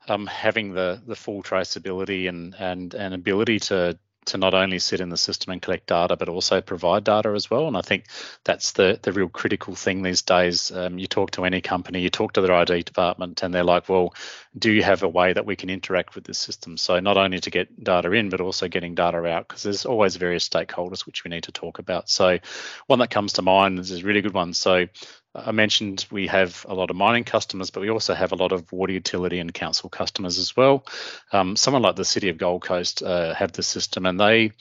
um, 0.08 0.28
having 0.28 0.74
the 0.74 1.02
the 1.06 1.16
full 1.16 1.44
traceability 1.44 2.30
and 2.30 2.56
and 2.56 2.94
and 2.94 3.14
ability 3.14 3.60
to 3.60 3.98
to 4.30 4.38
not 4.38 4.54
only 4.54 4.80
sit 4.80 5.02
in 5.02 5.10
the 5.10 5.18
system 5.18 5.52
and 5.52 5.62
collect 5.62 5.88
data, 5.88 6.16
but 6.16 6.30
also 6.30 6.62
provide 6.62 7.04
data 7.04 7.30
as 7.30 7.50
well. 7.50 7.68
And 7.68 7.78
I 7.78 7.82
think 7.82 8.06
that's 8.44 8.72
the 8.72 9.00
the 9.02 9.12
real 9.12 9.30
critical 9.30 9.76
thing 9.76 10.02
these 10.02 10.22
days. 10.22 10.72
Um, 10.72 10.98
you 10.98 11.08
talk 11.08 11.32
to 11.32 11.46
any 11.46 11.62
company, 11.62 12.02
you 12.02 12.10
talk 12.10 12.34
to 12.34 12.42
their 12.42 12.54
ID 12.54 12.84
department, 12.84 13.44
and 13.44 13.54
they're 13.54 13.64
like, 13.64 13.90
"Well, 13.90 14.14
do 14.58 14.72
you 14.72 14.84
have 14.84 15.04
a 15.04 15.08
way 15.08 15.34
that 15.34 15.46
we 15.46 15.56
can 15.56 15.70
interact 15.70 16.16
with 16.16 16.24
this 16.24 16.40
system?" 16.40 16.78
So 16.78 17.00
not 17.00 17.18
only 17.18 17.40
to 17.40 17.50
get 17.50 17.84
data 17.84 18.12
in, 18.12 18.30
but 18.30 18.42
also 18.42 18.68
getting 18.68 18.96
data 18.96 19.26
out, 19.26 19.48
because 19.48 19.64
there's 19.64 19.86
always 19.86 20.16
various 20.16 20.48
stakeholders 20.48 21.06
which 21.06 21.24
we 21.24 21.30
need 21.30 21.44
to 21.44 21.52
talk 21.52 21.80
about. 21.80 22.10
So 22.10 22.40
one 22.88 23.00
that 23.00 23.10
comes 23.10 23.34
to 23.34 23.42
mind 23.42 23.80
is 23.80 23.92
a 23.92 24.04
really 24.04 24.22
good 24.22 24.34
one. 24.34 24.54
So 24.54 24.88
I 25.36 25.52
mentioned 25.52 26.06
we 26.10 26.28
have 26.28 26.66
a 26.68 26.74
lot 26.74 26.90
of 26.90 26.96
mining 26.96 27.24
customers, 27.24 27.70
but 27.70 27.82
we 27.82 27.90
also 27.90 28.14
have 28.14 28.32
a 28.32 28.36
lot 28.36 28.52
of 28.52 28.72
water 28.72 28.94
utility 28.94 29.40
and 29.40 29.54
council 29.54 29.90
customers 29.90 30.38
as 30.40 30.56
well. 30.58 30.86
Um, 31.32 31.56
someone 31.56 31.84
like 31.84 31.96
the 31.96 32.06
City 32.06 32.30
of 32.30 32.38
Gold 32.38 32.64
Coast 32.64 33.04
uh, 33.04 33.34
have 33.36 33.52
the 33.52 33.64
system, 33.64 34.06
and 34.06 34.20
they 34.20 34.52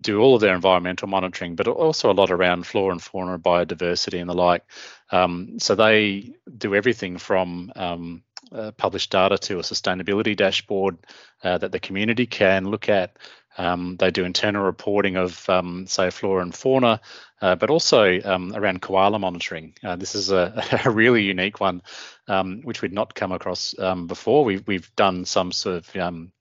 do 0.00 0.20
all 0.20 0.34
of 0.34 0.40
their 0.40 0.54
environmental 0.54 1.08
monitoring, 1.08 1.54
but 1.54 1.68
also 1.68 2.10
a 2.10 2.14
lot 2.14 2.30
around 2.30 2.66
flora 2.66 2.92
and 2.92 3.02
fauna, 3.02 3.38
biodiversity, 3.38 4.20
and 4.20 4.28
the 4.28 4.34
like. 4.34 4.64
Um, 5.10 5.58
so 5.58 5.74
they 5.74 6.32
do 6.56 6.74
everything 6.74 7.18
from 7.18 7.70
um, 7.76 8.22
uh, 8.50 8.72
publish 8.72 9.08
data 9.08 9.38
to 9.38 9.58
a 9.58 9.62
sustainability 9.62 10.36
dashboard 10.36 10.98
uh, 11.44 11.58
that 11.58 11.70
the 11.70 11.80
community 11.80 12.26
can 12.26 12.70
look 12.70 12.88
at. 12.88 13.16
Um, 13.58 13.96
they 13.98 14.10
do 14.10 14.24
internal 14.24 14.64
reporting 14.64 15.16
of, 15.16 15.48
um, 15.48 15.86
say, 15.86 16.10
flora 16.10 16.42
and 16.42 16.54
fauna, 16.54 17.00
uh, 17.40 17.54
but 17.56 17.70
also 17.70 18.20
um, 18.22 18.52
around 18.54 18.80
koala 18.80 19.18
monitoring. 19.18 19.74
Uh, 19.82 19.96
this 19.96 20.14
is 20.14 20.30
a, 20.30 20.80
a, 20.84 20.90
really 20.90 21.22
unique 21.22 21.60
one, 21.60 21.82
um, 22.28 22.62
which 22.62 22.82
we'd 22.82 22.92
not 22.92 23.14
come 23.14 23.32
across 23.32 23.78
um, 23.78 24.06
before. 24.06 24.44
We've, 24.44 24.66
we've 24.66 24.94
done 24.96 25.24
some 25.24 25.52
sort 25.52 25.76
of 25.76 25.96
um, 25.96 26.32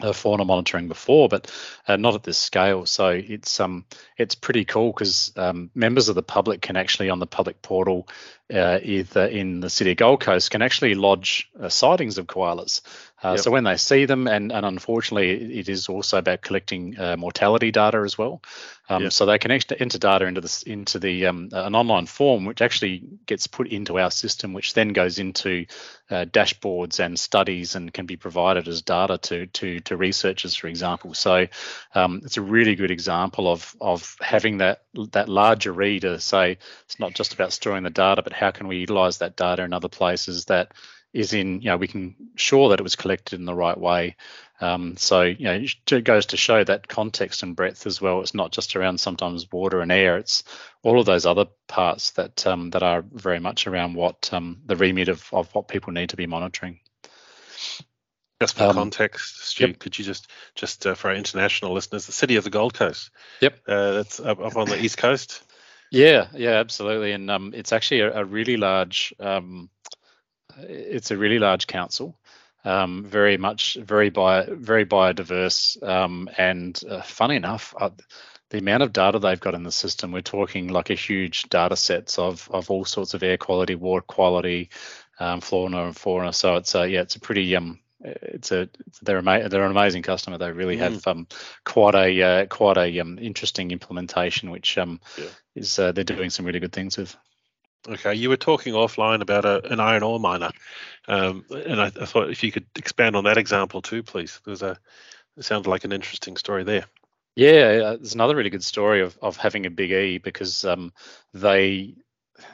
uh, 0.00 0.12
fauna 0.12 0.44
monitoring 0.44 0.88
before, 0.88 1.28
but 1.28 1.50
uh, 1.86 1.96
not 1.96 2.14
at 2.14 2.22
this 2.22 2.38
scale. 2.38 2.86
So 2.86 3.08
it's 3.08 3.58
um 3.58 3.84
it's 4.16 4.34
pretty 4.34 4.64
cool 4.64 4.92
because 4.92 5.32
um, 5.36 5.70
members 5.74 6.08
of 6.08 6.14
the 6.14 6.22
public 6.22 6.62
can 6.62 6.76
actually 6.76 7.10
on 7.10 7.18
the 7.18 7.26
public 7.26 7.62
portal, 7.62 8.08
uh, 8.52 8.78
either 8.82 9.26
in 9.26 9.60
the 9.60 9.70
city 9.70 9.92
of 9.92 9.96
Gold 9.96 10.20
Coast, 10.20 10.50
can 10.50 10.62
actually 10.62 10.94
lodge 10.94 11.50
uh, 11.60 11.68
sightings 11.68 12.18
of 12.18 12.26
koalas. 12.26 12.80
Uh, 13.22 13.30
yep. 13.30 13.40
So 13.40 13.50
when 13.50 13.64
they 13.64 13.76
see 13.76 14.04
them, 14.04 14.28
and, 14.28 14.52
and 14.52 14.64
unfortunately, 14.64 15.58
it 15.58 15.68
is 15.68 15.88
also 15.88 16.18
about 16.18 16.40
collecting 16.40 16.98
uh, 16.98 17.16
mortality 17.16 17.72
data 17.72 17.98
as 18.04 18.16
well. 18.16 18.40
Um, 18.88 19.02
yep. 19.02 19.12
So 19.12 19.26
they 19.26 19.38
can 19.38 19.50
actually 19.50 19.80
enter 19.80 19.98
data 19.98 20.24
into 20.24 20.40
this 20.40 20.62
into 20.62 20.98
the 20.98 21.26
um, 21.26 21.48
an 21.52 21.74
online 21.74 22.06
form, 22.06 22.44
which 22.44 22.62
actually 22.62 23.02
gets 23.26 23.46
put 23.46 23.68
into 23.68 23.98
our 23.98 24.10
system, 24.10 24.54
which 24.54 24.72
then 24.72 24.90
goes 24.90 25.18
into 25.18 25.66
uh, 26.10 26.24
dashboards 26.24 27.04
and 27.04 27.18
studies, 27.18 27.74
and 27.74 27.92
can 27.92 28.06
be 28.06 28.16
provided 28.16 28.66
as 28.68 28.82
data 28.82 29.18
to 29.18 29.46
to 29.46 29.80
to 29.80 29.96
researchers, 29.96 30.54
for 30.54 30.68
example. 30.68 31.12
So 31.12 31.48
um, 31.94 32.22
it's 32.24 32.38
a 32.38 32.42
really 32.42 32.76
good 32.76 32.90
example 32.90 33.50
of 33.50 33.74
of 33.80 34.16
having 34.20 34.58
that 34.58 34.84
that 35.12 35.28
larger 35.28 35.72
reader 35.72 36.18
say 36.18 36.58
it's 36.84 37.00
not 37.00 37.14
just 37.14 37.34
about 37.34 37.52
storing 37.52 37.82
the 37.82 37.90
data, 37.90 38.22
but 38.22 38.32
how 38.38 38.50
can 38.50 38.68
we 38.68 38.78
utilize 38.78 39.18
that 39.18 39.36
data 39.36 39.62
in 39.62 39.72
other 39.72 39.88
places 39.88 40.46
that 40.46 40.72
is 41.12 41.32
in, 41.32 41.60
you 41.60 41.70
know, 41.70 41.76
we 41.76 41.88
can 41.88 42.14
sure 42.36 42.68
that 42.68 42.80
it 42.80 42.82
was 42.82 42.96
collected 42.96 43.38
in 43.38 43.46
the 43.46 43.54
right 43.54 43.78
way. 43.78 44.16
Um, 44.60 44.96
so, 44.96 45.22
you 45.22 45.44
know, 45.44 45.64
it 45.90 46.04
goes 46.04 46.26
to 46.26 46.36
show 46.36 46.62
that 46.64 46.88
context 46.88 47.42
and 47.42 47.56
breadth 47.56 47.86
as 47.86 48.00
well. 48.00 48.20
It's 48.20 48.34
not 48.34 48.52
just 48.52 48.76
around 48.76 49.00
sometimes 49.00 49.50
water 49.50 49.80
and 49.80 49.92
air. 49.92 50.18
It's 50.18 50.42
all 50.82 50.98
of 50.98 51.06
those 51.06 51.26
other 51.26 51.46
parts 51.66 52.10
that 52.12 52.46
um, 52.46 52.70
that 52.70 52.82
are 52.82 53.02
very 53.12 53.40
much 53.40 53.66
around 53.66 53.94
what 53.94 54.30
um, 54.32 54.62
the 54.66 54.76
remit 54.76 55.08
of, 55.08 55.28
of 55.32 55.52
what 55.54 55.68
people 55.68 55.92
need 55.92 56.10
to 56.10 56.16
be 56.16 56.26
monitoring. 56.26 56.80
Just 58.40 58.56
for 58.56 58.64
um, 58.64 58.74
context, 58.74 59.48
Stu, 59.48 59.68
yep. 59.68 59.78
could 59.78 59.98
you 59.98 60.04
just 60.04 60.28
just 60.54 60.86
uh, 60.86 60.94
for 60.94 61.08
our 61.08 61.16
international 61.16 61.72
listeners, 61.72 62.06
the 62.06 62.12
city 62.12 62.36
of 62.36 62.44
the 62.44 62.50
Gold 62.50 62.74
Coast. 62.74 63.10
Yep, 63.40 63.58
uh, 63.66 63.92
that's 63.92 64.20
up, 64.20 64.40
up, 64.40 64.56
on 64.56 64.68
the 64.68 64.80
east 64.80 64.98
coast. 64.98 65.42
Yeah, 65.90 66.28
yeah, 66.34 66.52
absolutely, 66.58 67.12
and 67.12 67.30
um, 67.30 67.52
it's 67.54 67.72
actually 67.72 68.00
a, 68.00 68.20
a 68.20 68.24
really 68.24 68.56
large 68.56 69.14
um, 69.20 69.70
it's 70.58 71.10
a 71.10 71.16
really 71.16 71.38
large 71.38 71.66
council, 71.66 72.18
um, 72.64 73.04
very 73.06 73.36
much 73.38 73.76
very 73.82 74.10
bio, 74.10 74.46
very 74.56 74.86
biodiverse, 74.86 75.82
um, 75.88 76.28
and 76.38 76.80
uh, 76.90 77.02
funny 77.02 77.36
enough, 77.36 77.74
uh, 77.80 77.90
the 78.50 78.58
amount 78.58 78.82
of 78.82 78.92
data 78.92 79.18
they've 79.18 79.40
got 79.40 79.54
in 79.54 79.62
the 79.64 79.72
system, 79.72 80.12
we're 80.12 80.22
talking 80.22 80.68
like 80.68 80.90
a 80.90 80.94
huge 80.94 81.44
data 81.44 81.76
sets 81.76 82.18
of 82.18 82.48
of 82.52 82.70
all 82.70 82.84
sorts 82.84 83.14
of 83.14 83.22
air 83.22 83.38
quality, 83.38 83.74
water 83.76 84.04
quality, 84.06 84.70
um, 85.20 85.40
fauna 85.40 85.86
and 85.86 85.96
fauna. 85.96 86.32
So 86.32 86.56
it's 86.56 86.74
a, 86.74 86.88
yeah, 86.88 87.02
it's 87.02 87.16
a 87.16 87.20
pretty 87.20 87.54
um 87.56 87.80
it's 88.00 88.52
a 88.52 88.68
they're 89.02 89.18
ama- 89.18 89.48
they're 89.48 89.64
an 89.64 89.70
amazing 89.70 90.02
customer. 90.02 90.38
They 90.38 90.52
really 90.52 90.76
mm. 90.76 90.80
have 90.80 91.06
um, 91.06 91.26
quite 91.64 91.94
a 91.94 92.22
uh, 92.22 92.46
quite 92.46 92.76
a 92.76 93.00
um, 93.00 93.18
interesting 93.18 93.70
implementation, 93.70 94.50
which 94.50 94.78
um, 94.78 95.00
yeah. 95.18 95.26
is 95.54 95.78
uh, 95.78 95.92
they're 95.92 96.04
doing 96.04 96.30
some 96.30 96.46
really 96.46 96.60
good 96.60 96.72
things 96.72 96.96
with. 96.96 97.16
Okay, 97.88 98.14
you 98.14 98.28
were 98.28 98.36
talking 98.36 98.74
offline 98.74 99.20
about 99.20 99.44
a, 99.44 99.64
an 99.72 99.80
iron 99.80 100.02
ore 100.02 100.18
miner, 100.18 100.50
um, 101.06 101.44
and 101.50 101.80
I, 101.80 101.86
I, 101.86 102.04
thought 102.04 102.30
if 102.30 102.42
you 102.42 102.50
could 102.50 102.66
expand 102.76 103.16
on 103.16 103.24
that 103.24 103.38
example 103.38 103.82
too, 103.82 104.02
please. 104.02 104.40
There's 104.44 104.62
a 104.62 104.78
it 105.36 105.44
sounded 105.44 105.70
like 105.70 105.84
an 105.84 105.92
interesting 105.92 106.36
story 106.36 106.64
there. 106.64 106.86
Yeah, 107.36 107.82
uh, 107.84 107.96
there's 107.96 108.14
another 108.14 108.34
really 108.34 108.50
good 108.50 108.64
story 108.64 109.00
of 109.00 109.16
of 109.22 109.36
having 109.36 109.66
a 109.66 109.70
big 109.70 109.92
E 109.92 110.18
because 110.18 110.64
um, 110.64 110.92
they 111.32 111.94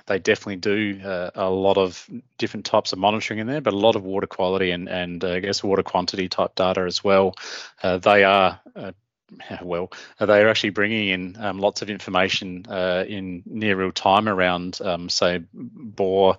they 0.06 0.18
definitely 0.18 0.56
do 0.56 1.00
uh, 1.04 1.30
a 1.34 1.50
lot 1.50 1.78
of 1.78 2.08
different 2.38 2.66
types 2.66 2.92
of 2.92 2.98
monitoring 2.98 3.40
in 3.40 3.46
there, 3.46 3.60
but 3.60 3.72
a 3.72 3.78
lot 3.78 3.96
of 3.96 4.04
water 4.04 4.26
quality 4.26 4.70
and 4.70 4.88
and 4.88 5.22
uh, 5.24 5.32
I 5.32 5.40
guess 5.40 5.62
water 5.62 5.82
quantity 5.82 6.28
type 6.28 6.54
data 6.54 6.82
as 6.82 7.02
well. 7.02 7.34
Uh, 7.82 7.98
they 7.98 8.24
are 8.24 8.60
uh, 8.76 8.92
well, 9.62 9.90
they 10.18 10.42
are 10.42 10.48
actually 10.48 10.70
bringing 10.70 11.08
in 11.08 11.36
um, 11.38 11.58
lots 11.58 11.82
of 11.82 11.90
information 11.90 12.64
uh, 12.68 13.04
in 13.06 13.42
near 13.46 13.76
real 13.76 13.92
time 13.92 14.28
around, 14.28 14.80
um, 14.82 15.08
say, 15.08 15.40
bore. 15.52 16.38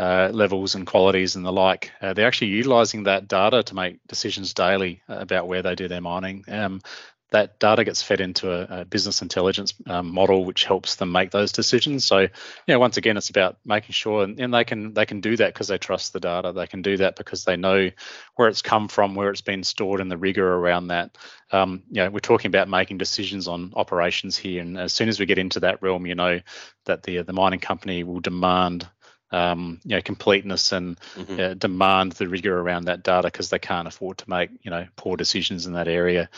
Uh, 0.00 0.30
levels 0.32 0.76
and 0.76 0.86
qualities 0.86 1.34
and 1.34 1.44
the 1.44 1.50
like. 1.50 1.90
Uh, 2.00 2.12
they're 2.12 2.28
actually 2.28 2.46
utilizing 2.46 3.02
that 3.02 3.26
data 3.26 3.64
to 3.64 3.74
make 3.74 3.98
decisions 4.06 4.54
daily 4.54 5.02
about 5.08 5.48
where 5.48 5.60
they 5.60 5.74
do 5.74 5.88
their 5.88 6.00
mining. 6.00 6.44
Um, 6.46 6.80
that 7.30 7.58
data 7.58 7.84
gets 7.84 8.02
fed 8.02 8.20
into 8.20 8.50
a, 8.50 8.80
a 8.80 8.84
business 8.84 9.20
intelligence 9.20 9.74
um, 9.86 10.12
model 10.12 10.44
which 10.44 10.64
helps 10.64 10.96
them 10.96 11.12
make 11.12 11.30
those 11.30 11.52
decisions 11.52 12.04
so 12.04 12.20
you 12.20 12.28
know 12.68 12.78
once 12.78 12.96
again 12.96 13.16
it's 13.16 13.30
about 13.30 13.58
making 13.64 13.92
sure 13.92 14.24
and, 14.24 14.40
and 14.40 14.52
they 14.54 14.64
can 14.64 14.94
they 14.94 15.06
can 15.06 15.20
do 15.20 15.36
that 15.36 15.52
because 15.52 15.68
they 15.68 15.78
trust 15.78 16.12
the 16.12 16.20
data 16.20 16.52
they 16.52 16.66
can 16.66 16.82
do 16.82 16.96
that 16.96 17.16
because 17.16 17.44
they 17.44 17.56
know 17.56 17.90
where 18.36 18.48
it's 18.48 18.62
come 18.62 18.88
from 18.88 19.14
where 19.14 19.30
it's 19.30 19.40
been 19.40 19.64
stored 19.64 20.00
and 20.00 20.10
the 20.10 20.16
rigor 20.16 20.54
around 20.54 20.88
that 20.88 21.16
um, 21.52 21.82
you 21.90 22.02
know 22.02 22.10
we're 22.10 22.18
talking 22.18 22.48
about 22.48 22.68
making 22.68 22.98
decisions 22.98 23.48
on 23.48 23.72
operations 23.76 24.36
here 24.36 24.62
and 24.62 24.78
as 24.78 24.92
soon 24.92 25.08
as 25.08 25.20
we 25.20 25.26
get 25.26 25.38
into 25.38 25.60
that 25.60 25.82
realm 25.82 26.06
you 26.06 26.14
know 26.14 26.40
that 26.86 27.02
the 27.02 27.22
the 27.22 27.32
mining 27.32 27.60
company 27.60 28.04
will 28.04 28.20
demand 28.20 28.88
um, 29.30 29.78
you 29.84 29.96
know, 29.96 30.00
completeness 30.00 30.72
and 30.72 30.98
mm-hmm. 31.14 31.38
uh, 31.38 31.54
demand 31.54 32.12
the 32.12 32.28
rigor 32.28 32.58
around 32.58 32.86
that 32.86 33.02
data 33.02 33.28
because 33.28 33.50
they 33.50 33.58
can't 33.58 33.86
afford 33.86 34.16
to 34.18 34.30
make, 34.30 34.50
you 34.62 34.70
know, 34.70 34.86
poor 34.96 35.18
decisions 35.18 35.66
in 35.66 35.74
that 35.74 35.86
area. 35.86 36.30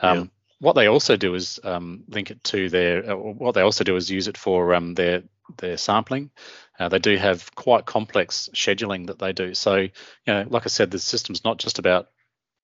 Um, 0.00 0.30
what 0.60 0.74
they 0.74 0.86
also 0.86 1.16
do 1.16 1.34
is 1.34 1.60
um, 1.62 2.04
link 2.08 2.30
it 2.30 2.42
to 2.44 2.68
their. 2.68 3.12
Uh, 3.12 3.16
what 3.16 3.54
they 3.54 3.60
also 3.60 3.84
do 3.84 3.96
is 3.96 4.10
use 4.10 4.28
it 4.28 4.36
for 4.36 4.74
um, 4.74 4.94
their 4.94 5.22
their 5.58 5.76
sampling. 5.76 6.30
Uh, 6.78 6.88
they 6.88 6.98
do 6.98 7.16
have 7.16 7.54
quite 7.54 7.86
complex 7.86 8.48
scheduling 8.54 9.06
that 9.06 9.18
they 9.18 9.32
do. 9.32 9.54
So, 9.54 9.76
you 9.76 9.90
know, 10.26 10.44
like 10.48 10.64
I 10.64 10.68
said, 10.68 10.90
the 10.90 10.98
system's 10.98 11.44
not 11.44 11.58
just 11.58 11.78
about 11.78 12.08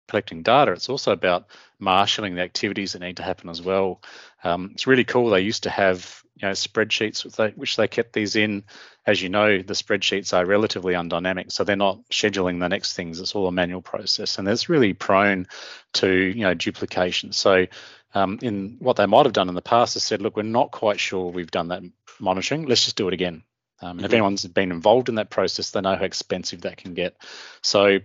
collecting 0.08 0.42
data; 0.42 0.72
it's 0.72 0.88
also 0.88 1.12
about 1.12 1.46
marshalling 1.78 2.34
the 2.34 2.42
activities 2.42 2.92
that 2.92 3.00
need 3.00 3.16
to 3.18 3.22
happen 3.22 3.48
as 3.48 3.60
well. 3.60 4.00
Um, 4.42 4.70
it's 4.72 4.86
really 4.86 5.04
cool. 5.04 5.30
They 5.30 5.40
used 5.40 5.64
to 5.64 5.70
have 5.70 6.22
you 6.36 6.48
know 6.48 6.52
spreadsheets 6.52 7.24
which 7.24 7.34
they, 7.34 7.48
which 7.50 7.76
they 7.76 7.88
kept 7.88 8.12
these 8.12 8.36
in. 8.36 8.64
As 9.06 9.22
you 9.22 9.28
know, 9.28 9.58
the 9.58 9.74
spreadsheets 9.74 10.32
are 10.32 10.46
relatively 10.46 10.94
undynamic, 10.94 11.52
so 11.52 11.64
they're 11.64 11.76
not 11.76 12.00
scheduling 12.10 12.60
the 12.60 12.68
next 12.68 12.94
things. 12.94 13.20
It's 13.20 13.34
all 13.34 13.46
a 13.46 13.52
manual 13.52 13.82
process, 13.82 14.38
and 14.38 14.48
it's 14.48 14.68
really 14.68 14.94
prone 14.94 15.46
to 15.94 16.10
you 16.10 16.42
know 16.42 16.54
duplication. 16.54 17.32
So, 17.32 17.66
um, 18.14 18.38
in 18.42 18.76
what 18.78 18.96
they 18.96 19.06
might 19.06 19.26
have 19.26 19.32
done 19.32 19.48
in 19.48 19.54
the 19.54 19.62
past 19.62 19.96
is 19.96 20.02
said, 20.02 20.22
look, 20.22 20.36
we're 20.36 20.42
not 20.42 20.70
quite 20.70 21.00
sure 21.00 21.30
we've 21.30 21.50
done 21.50 21.68
that 21.68 21.82
monitoring. 22.18 22.66
Let's 22.66 22.84
just 22.84 22.96
do 22.96 23.08
it 23.08 23.14
again. 23.14 23.42
Um, 23.80 23.96
mm-hmm. 23.96 24.06
If 24.06 24.12
anyone's 24.12 24.46
been 24.46 24.72
involved 24.72 25.08
in 25.08 25.16
that 25.16 25.30
process, 25.30 25.70
they 25.70 25.80
know 25.80 25.96
how 25.96 26.04
expensive 26.04 26.62
that 26.62 26.76
can 26.76 26.94
get. 26.94 27.16
So 27.60 27.98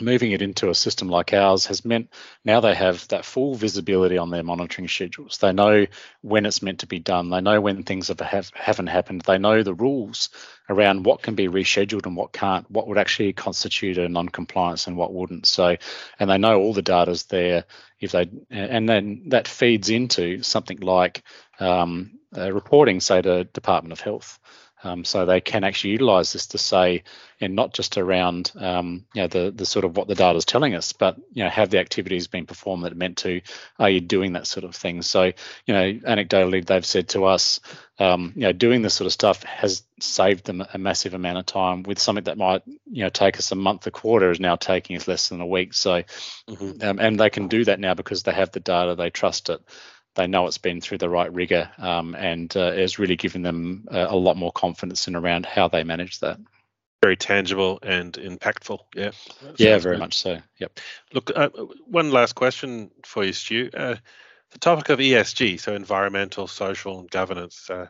moving 0.00 0.32
it 0.32 0.42
into 0.42 0.70
a 0.70 0.74
system 0.74 1.08
like 1.08 1.32
ours 1.32 1.66
has 1.66 1.84
meant 1.84 2.08
now 2.44 2.60
they 2.60 2.74
have 2.74 3.06
that 3.08 3.24
full 3.24 3.54
visibility 3.54 4.16
on 4.16 4.30
their 4.30 4.42
monitoring 4.42 4.86
schedules. 4.86 5.38
They 5.38 5.52
know 5.52 5.86
when 6.22 6.46
it's 6.46 6.62
meant 6.62 6.80
to 6.80 6.86
be 6.86 7.00
done. 7.00 7.30
They 7.30 7.40
know 7.40 7.60
when 7.60 7.82
things 7.82 8.08
have, 8.08 8.20
have 8.20 8.50
haven't 8.54 8.86
happened. 8.86 9.22
They 9.22 9.38
know 9.38 9.62
the 9.62 9.74
rules 9.74 10.30
around 10.68 11.04
what 11.04 11.22
can 11.22 11.34
be 11.34 11.48
rescheduled 11.48 12.06
and 12.06 12.16
what 12.16 12.32
can't. 12.32 12.70
What 12.70 12.86
would 12.86 12.98
actually 12.98 13.32
constitute 13.32 13.98
a 13.98 14.08
non-compliance 14.08 14.86
and 14.86 14.96
what 14.96 15.12
wouldn't. 15.12 15.46
So, 15.46 15.76
and 16.18 16.30
they 16.30 16.38
know 16.38 16.60
all 16.60 16.74
the 16.74 16.82
data's 16.82 17.24
there. 17.24 17.64
If 18.00 18.12
they 18.12 18.30
and 18.50 18.88
then 18.88 19.24
that 19.28 19.48
feeds 19.48 19.90
into 19.90 20.42
something 20.42 20.78
like 20.78 21.22
um, 21.58 22.18
uh, 22.36 22.52
reporting, 22.52 23.00
say 23.00 23.20
to 23.22 23.44
Department 23.44 23.92
of 23.92 24.00
Health. 24.00 24.38
Um, 24.84 25.04
so 25.04 25.26
they 25.26 25.40
can 25.40 25.64
actually 25.64 25.90
utilize 25.90 26.32
this 26.32 26.46
to 26.48 26.58
say, 26.58 27.02
and 27.40 27.54
not 27.54 27.72
just 27.72 27.98
around 27.98 28.52
um, 28.56 29.04
you 29.12 29.22
know 29.22 29.28
the 29.28 29.50
the 29.50 29.66
sort 29.66 29.84
of 29.84 29.96
what 29.96 30.06
the 30.06 30.14
data 30.14 30.36
is 30.36 30.44
telling 30.44 30.74
us, 30.74 30.92
but 30.92 31.16
you 31.32 31.42
know 31.42 31.50
have 31.50 31.70
the 31.70 31.78
activities 31.78 32.28
been 32.28 32.46
performed 32.46 32.84
that 32.84 32.92
are 32.92 32.96
meant 32.96 33.18
to? 33.18 33.40
Are 33.78 33.90
you 33.90 34.00
doing 34.00 34.34
that 34.34 34.46
sort 34.46 34.64
of 34.64 34.76
thing? 34.76 35.02
So 35.02 35.24
you 35.66 35.74
know 35.74 35.92
anecdotally 35.92 36.64
they've 36.64 36.86
said 36.86 37.08
to 37.10 37.24
us, 37.24 37.58
um, 37.98 38.32
you 38.36 38.42
know 38.42 38.52
doing 38.52 38.82
this 38.82 38.94
sort 38.94 39.06
of 39.06 39.12
stuff 39.12 39.42
has 39.42 39.82
saved 40.00 40.44
them 40.44 40.64
a 40.72 40.78
massive 40.78 41.14
amount 41.14 41.38
of 41.38 41.46
time 41.46 41.82
with 41.82 41.98
something 41.98 42.24
that 42.24 42.38
might 42.38 42.62
you 42.66 43.02
know 43.02 43.10
take 43.10 43.36
us 43.38 43.50
a 43.50 43.56
month 43.56 43.86
a 43.88 43.90
quarter 43.90 44.30
is 44.30 44.38
now 44.38 44.54
taking 44.54 44.96
us 44.96 45.08
less 45.08 45.28
than 45.28 45.40
a 45.40 45.46
week. 45.46 45.74
So 45.74 46.02
mm-hmm. 46.48 46.82
Um, 46.82 46.98
and 47.00 47.18
they 47.18 47.30
can 47.30 47.48
do 47.48 47.64
that 47.64 47.80
now 47.80 47.94
because 47.94 48.22
they 48.22 48.32
have 48.32 48.52
the 48.52 48.60
data, 48.60 48.94
they 48.94 49.10
trust 49.10 49.48
it 49.50 49.60
they 50.18 50.26
know 50.26 50.46
it's 50.46 50.58
been 50.58 50.80
through 50.80 50.98
the 50.98 51.08
right 51.08 51.32
rigor 51.32 51.70
um, 51.78 52.14
and 52.14 52.54
uh, 52.56 52.72
has 52.72 52.98
really 52.98 53.16
given 53.16 53.42
them 53.42 53.86
a, 53.90 54.08
a 54.10 54.16
lot 54.16 54.36
more 54.36 54.52
confidence 54.52 55.08
in 55.08 55.16
around 55.16 55.46
how 55.46 55.68
they 55.68 55.84
manage 55.84 56.18
that 56.20 56.38
very 57.00 57.16
tangible 57.16 57.78
and 57.82 58.14
impactful. 58.14 58.80
Yeah. 58.94 59.12
Yeah, 59.56 59.78
very 59.78 59.94
good. 59.94 60.00
much 60.00 60.18
so. 60.18 60.38
Yep. 60.58 60.80
Look, 61.12 61.30
uh, 61.34 61.48
one 61.86 62.10
last 62.10 62.34
question 62.34 62.90
for 63.04 63.24
you, 63.24 63.32
Stu. 63.32 63.70
Uh, 63.72 63.94
the 64.50 64.58
topic 64.58 64.88
of 64.88 64.98
ESG, 64.98 65.60
so 65.60 65.74
environmental, 65.74 66.48
social, 66.48 66.98
and 66.98 67.10
governance. 67.10 67.70
Uh, 67.70 67.86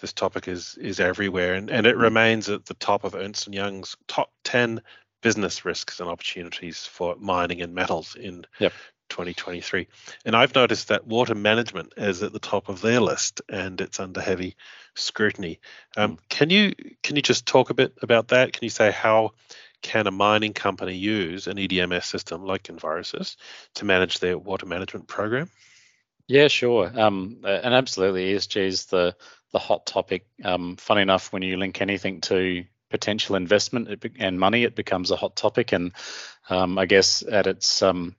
this 0.00 0.12
topic 0.12 0.48
is 0.48 0.76
is 0.80 1.00
everywhere, 1.00 1.54
and, 1.54 1.70
and 1.70 1.86
it 1.86 1.96
mm. 1.96 2.02
remains 2.02 2.48
at 2.48 2.64
the 2.64 2.74
top 2.74 3.04
of 3.04 3.14
Ernst 3.14 3.46
and 3.46 3.54
Young's 3.54 3.96
top 4.08 4.32
ten 4.42 4.80
business 5.22 5.64
risks 5.64 6.00
and 6.00 6.08
opportunities 6.08 6.84
for 6.84 7.14
mining 7.16 7.60
and 7.60 7.74
metals 7.74 8.16
in 8.16 8.44
yep. 8.58 8.72
2023. 9.08 9.86
And 10.24 10.36
I've 10.36 10.54
noticed 10.54 10.88
that 10.88 11.06
water 11.06 11.34
management 11.34 11.94
is 11.96 12.22
at 12.22 12.32
the 12.32 12.38
top 12.38 12.68
of 12.68 12.80
their 12.80 13.00
list 13.00 13.40
and 13.48 13.80
it's 13.80 14.00
under 14.00 14.20
heavy 14.20 14.56
scrutiny. 14.94 15.60
Um, 15.96 16.16
mm. 16.16 16.18
Can 16.28 16.50
you 16.50 16.74
can 17.02 17.16
you 17.16 17.22
just 17.22 17.46
talk 17.46 17.70
a 17.70 17.74
bit 17.74 17.94
about 18.02 18.28
that? 18.28 18.52
Can 18.52 18.64
you 18.64 18.70
say 18.70 18.90
how 18.90 19.32
can 19.82 20.06
a 20.06 20.10
mining 20.10 20.54
company 20.54 20.96
use 20.96 21.46
an 21.46 21.56
EDMS 21.56 22.04
system 22.04 22.44
like 22.44 22.64
Envirosys 22.64 23.36
to 23.74 23.84
manage 23.84 24.18
their 24.18 24.36
water 24.36 24.66
management 24.66 25.06
program? 25.06 25.50
Yeah, 26.26 26.48
sure. 26.48 26.90
Um, 26.94 27.38
and 27.44 27.74
absolutely, 27.74 28.34
ESG 28.34 28.60
is 28.60 28.86
the 28.86 29.16
the 29.52 29.58
hot 29.58 29.86
topic. 29.86 30.26
Um, 30.44 30.76
funny 30.76 31.02
enough, 31.02 31.32
when 31.32 31.42
you 31.42 31.56
link 31.56 31.80
anything 31.80 32.20
to 32.22 32.64
potential 32.90 33.36
investment 33.36 34.04
and 34.18 34.38
money, 34.38 34.64
it 34.64 34.74
becomes 34.74 35.10
a 35.10 35.16
hot 35.16 35.36
topic. 35.36 35.72
And 35.72 35.92
um, 36.48 36.78
I 36.78 36.86
guess 36.86 37.22
at 37.22 37.46
its 37.46 37.82
um, 37.82 38.14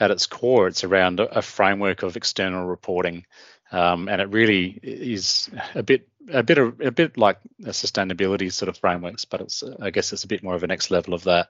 at 0.00 0.10
its 0.10 0.26
core, 0.26 0.68
it's 0.68 0.84
around 0.84 1.20
a, 1.20 1.42
framework 1.42 2.02
of 2.02 2.16
external 2.16 2.64
reporting, 2.64 3.26
um, 3.72 4.08
and 4.08 4.20
it 4.20 4.28
really 4.28 4.78
is 4.82 5.50
a 5.74 5.82
bit 5.82 6.08
a 6.30 6.42
bit 6.42 6.58
of, 6.58 6.80
a 6.80 6.90
bit 6.90 7.16
like 7.16 7.38
a 7.64 7.70
sustainability 7.70 8.52
sort 8.52 8.68
of 8.68 8.76
frameworks, 8.76 9.24
but 9.24 9.40
it's 9.40 9.62
I 9.80 9.90
guess 9.90 10.12
it's 10.12 10.24
a 10.24 10.28
bit 10.28 10.42
more 10.42 10.54
of 10.54 10.62
a 10.62 10.66
next 10.66 10.90
level 10.90 11.14
of 11.14 11.24
that. 11.24 11.48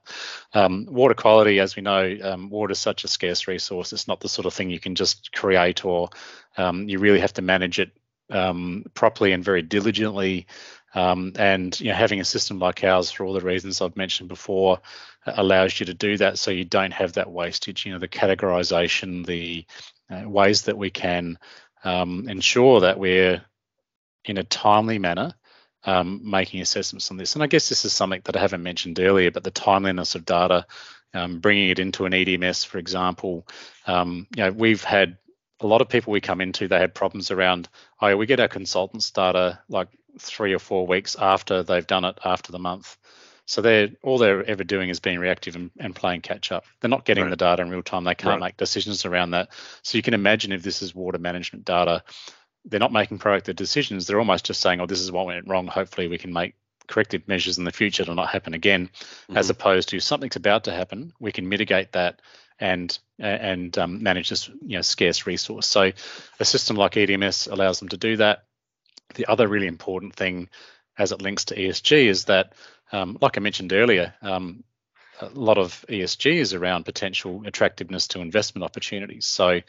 Um, 0.53 0.87
water 0.89 1.13
quality, 1.13 1.59
as 1.59 1.75
we 1.75 1.81
know, 1.81 2.17
um, 2.23 2.49
water 2.49 2.71
is 2.71 2.79
such 2.79 3.03
a 3.03 3.07
scarce 3.07 3.47
resource. 3.47 3.93
It's 3.93 4.07
not 4.07 4.21
the 4.21 4.29
sort 4.29 4.45
of 4.45 4.53
thing 4.53 4.69
you 4.69 4.79
can 4.79 4.95
just 4.95 5.31
create, 5.33 5.83
or 5.85 6.09
um, 6.57 6.87
you 6.87 6.99
really 6.99 7.19
have 7.19 7.33
to 7.33 7.41
manage 7.41 7.79
it 7.79 7.91
um, 8.29 8.85
properly 8.93 9.33
and 9.33 9.43
very 9.43 9.61
diligently. 9.61 10.47
Um, 10.95 11.33
and 11.35 11.79
you 11.79 11.89
know, 11.89 11.95
having 11.95 12.19
a 12.19 12.25
system 12.25 12.59
like 12.59 12.83
ours, 12.83 13.11
for 13.11 13.25
all 13.25 13.33
the 13.33 13.41
reasons 13.41 13.81
I've 13.81 13.97
mentioned 13.97 14.29
before, 14.29 14.79
allows 15.25 15.79
you 15.79 15.85
to 15.87 15.93
do 15.93 16.17
that, 16.17 16.39
so 16.39 16.51
you 16.51 16.65
don't 16.65 16.93
have 16.93 17.13
that 17.13 17.31
wastage. 17.31 17.85
You 17.85 17.93
know, 17.93 17.99
the 17.99 18.07
categorization, 18.07 19.25
the 19.25 19.65
uh, 20.09 20.27
ways 20.27 20.63
that 20.63 20.77
we 20.77 20.89
can 20.89 21.37
um, 21.83 22.27
ensure 22.27 22.81
that 22.81 22.99
we're 22.99 23.43
in 24.25 24.37
a 24.37 24.43
timely 24.43 24.99
manner 24.99 25.33
um, 25.83 26.21
making 26.23 26.61
assessments 26.61 27.09
on 27.11 27.17
this. 27.17 27.35
And 27.35 27.43
I 27.43 27.47
guess 27.47 27.69
this 27.69 27.85
is 27.85 27.93
something 27.93 28.21
that 28.25 28.35
I 28.35 28.39
haven't 28.39 28.63
mentioned 28.63 28.99
earlier, 28.99 29.31
but 29.31 29.43
the 29.43 29.51
timeliness 29.51 30.15
of 30.15 30.25
data, 30.25 30.65
um, 31.13 31.39
bringing 31.39 31.69
it 31.69 31.79
into 31.79 32.05
an 32.05 32.13
EDMS, 32.13 32.65
for 32.65 32.77
example, 32.77 33.47
um, 33.87 34.27
you 34.35 34.43
know, 34.43 34.51
we've 34.51 34.83
had 34.83 35.17
a 35.61 35.67
lot 35.67 35.81
of 35.81 35.89
people 35.89 36.11
we 36.11 36.21
come 36.21 36.41
into, 36.41 36.67
they 36.67 36.79
had 36.79 36.93
problems 36.93 37.31
around, 37.31 37.69
oh, 38.01 38.15
we 38.15 38.25
get 38.25 38.39
our 38.39 38.47
consultants 38.47 39.11
data 39.11 39.59
like 39.69 39.89
three 40.17 40.53
or 40.53 40.59
four 40.59 40.87
weeks 40.87 41.15
after 41.19 41.63
they've 41.63 41.85
done 41.85 42.05
it 42.05 42.17
after 42.23 42.51
the 42.51 42.59
month. 42.59 42.97
So 43.45 43.61
they're 43.61 43.89
all 44.03 44.19
they're 44.19 44.43
ever 44.43 44.63
doing 44.63 44.89
is 44.89 44.99
being 44.99 45.17
reactive 45.17 45.55
and, 45.55 45.71
and 45.79 45.95
playing 45.95 46.21
catch 46.21 46.51
up. 46.51 46.65
They're 46.79 46.89
not 46.89 47.05
getting 47.05 47.23
right. 47.23 47.29
the 47.31 47.35
data 47.35 47.63
in 47.63 47.71
real 47.71 47.81
time. 47.81 48.03
They 48.03 48.13
can't 48.13 48.39
right. 48.39 48.49
make 48.49 48.57
decisions 48.57 49.05
around 49.05 49.31
that. 49.31 49.49
So 49.81 49.97
you 49.97 50.03
can 50.03 50.13
imagine 50.13 50.51
if 50.51 50.61
this 50.61 50.83
is 50.83 50.93
water 50.93 51.17
management 51.17 51.65
data, 51.65 52.03
they're 52.65 52.79
not 52.79 52.93
making 52.93 53.17
proactive 53.17 53.55
decisions. 53.55 54.05
They're 54.05 54.19
almost 54.19 54.45
just 54.45 54.61
saying, 54.61 54.81
"Oh, 54.81 54.85
this 54.85 55.01
is 55.01 55.11
what 55.11 55.25
went 55.25 55.47
wrong. 55.47 55.65
Hopefully, 55.65 56.07
we 56.07 56.19
can 56.19 56.31
make 56.31 56.53
corrective 56.87 57.27
measures 57.27 57.57
in 57.57 57.63
the 57.63 57.71
future 57.71 58.03
to 58.03 58.13
not 58.13 58.29
happen 58.29 58.53
again, 58.53 58.87
mm-hmm. 58.87 59.37
as 59.37 59.49
opposed 59.49 59.89
to 59.89 59.99
something's 59.99 60.35
about 60.35 60.65
to 60.65 60.73
happen. 60.73 61.13
We 61.19 61.31
can 61.31 61.47
mitigate 61.47 61.93
that 61.93 62.21
and 62.59 62.97
and 63.17 63.77
um, 63.77 64.03
manage 64.03 64.29
this 64.29 64.47
you 64.47 64.77
know 64.77 64.81
scarce 64.81 65.25
resource. 65.25 65.65
So 65.65 65.91
a 66.39 66.45
system 66.45 66.75
like 66.75 66.93
EDMS 66.93 67.51
allows 67.51 67.79
them 67.79 67.89
to 67.89 67.97
do 67.97 68.17
that. 68.17 68.43
The 69.15 69.25
other 69.27 69.47
really 69.47 69.67
important 69.67 70.15
thing, 70.15 70.49
as 70.97 71.11
it 71.11 71.21
links 71.21 71.45
to 71.45 71.55
ESG, 71.55 72.07
is 72.07 72.25
that, 72.25 72.53
um, 72.91 73.17
like 73.21 73.37
I 73.37 73.41
mentioned 73.41 73.73
earlier, 73.73 74.13
um, 74.21 74.63
a 75.21 75.29
lot 75.29 75.57
of 75.57 75.85
ESG 75.89 76.35
is 76.35 76.53
around 76.53 76.85
potential 76.85 77.43
attractiveness 77.45 78.07
to 78.09 78.21
investment 78.21 78.63
opportunities. 78.63 79.25
So 79.25 79.61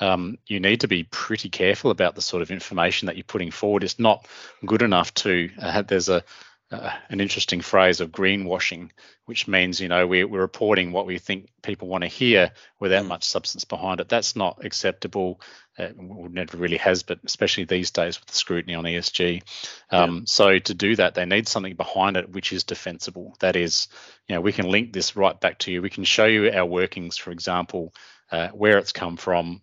um, 0.00 0.38
you 0.46 0.60
need 0.60 0.80
to 0.80 0.88
be 0.88 1.04
pretty 1.04 1.48
careful 1.48 1.90
about 1.90 2.14
the 2.14 2.22
sort 2.22 2.42
of 2.42 2.50
information 2.50 3.06
that 3.06 3.16
you're 3.16 3.24
putting 3.24 3.50
forward. 3.50 3.84
It's 3.84 3.98
not 3.98 4.26
good 4.64 4.82
enough 4.82 5.14
to 5.14 5.50
uh, 5.60 5.82
there's 5.82 6.08
a 6.08 6.24
uh, 6.72 6.90
an 7.10 7.20
interesting 7.20 7.60
phrase 7.60 8.00
of 8.00 8.10
greenwashing, 8.10 8.90
which 9.26 9.46
means 9.46 9.80
you 9.80 9.88
know 9.88 10.06
we're, 10.06 10.26
we're 10.26 10.40
reporting 10.40 10.90
what 10.90 11.06
we 11.06 11.18
think 11.18 11.48
people 11.62 11.86
want 11.86 12.02
to 12.02 12.08
hear 12.08 12.50
without 12.80 13.04
mm. 13.04 13.08
much 13.08 13.24
substance 13.24 13.64
behind 13.64 14.00
it. 14.00 14.08
That's 14.08 14.34
not 14.34 14.64
acceptable. 14.64 15.40
Uh, 15.78 15.88
never 15.96 16.56
really 16.56 16.78
has, 16.78 17.02
but 17.02 17.20
especially 17.24 17.64
these 17.64 17.90
days 17.92 18.18
with 18.18 18.28
the 18.28 18.34
scrutiny 18.34 18.74
on 18.74 18.84
ESG. 18.84 19.42
Um, 19.90 20.14
yeah. 20.14 20.20
So 20.24 20.58
to 20.58 20.74
do 20.74 20.96
that, 20.96 21.14
they 21.14 21.24
need 21.24 21.46
something 21.46 21.76
behind 21.76 22.16
it 22.16 22.30
which 22.30 22.52
is 22.52 22.64
defensible. 22.64 23.36
That 23.40 23.54
is, 23.54 23.88
you 24.26 24.34
know, 24.34 24.40
we 24.40 24.52
can 24.52 24.68
link 24.68 24.92
this 24.92 25.14
right 25.14 25.38
back 25.38 25.58
to 25.60 25.70
you. 25.70 25.82
We 25.82 25.90
can 25.90 26.04
show 26.04 26.26
you 26.26 26.50
our 26.50 26.66
workings, 26.66 27.16
for 27.16 27.30
example, 27.30 27.94
uh, 28.32 28.48
where 28.48 28.78
it's 28.78 28.92
come 28.92 29.16
from, 29.16 29.60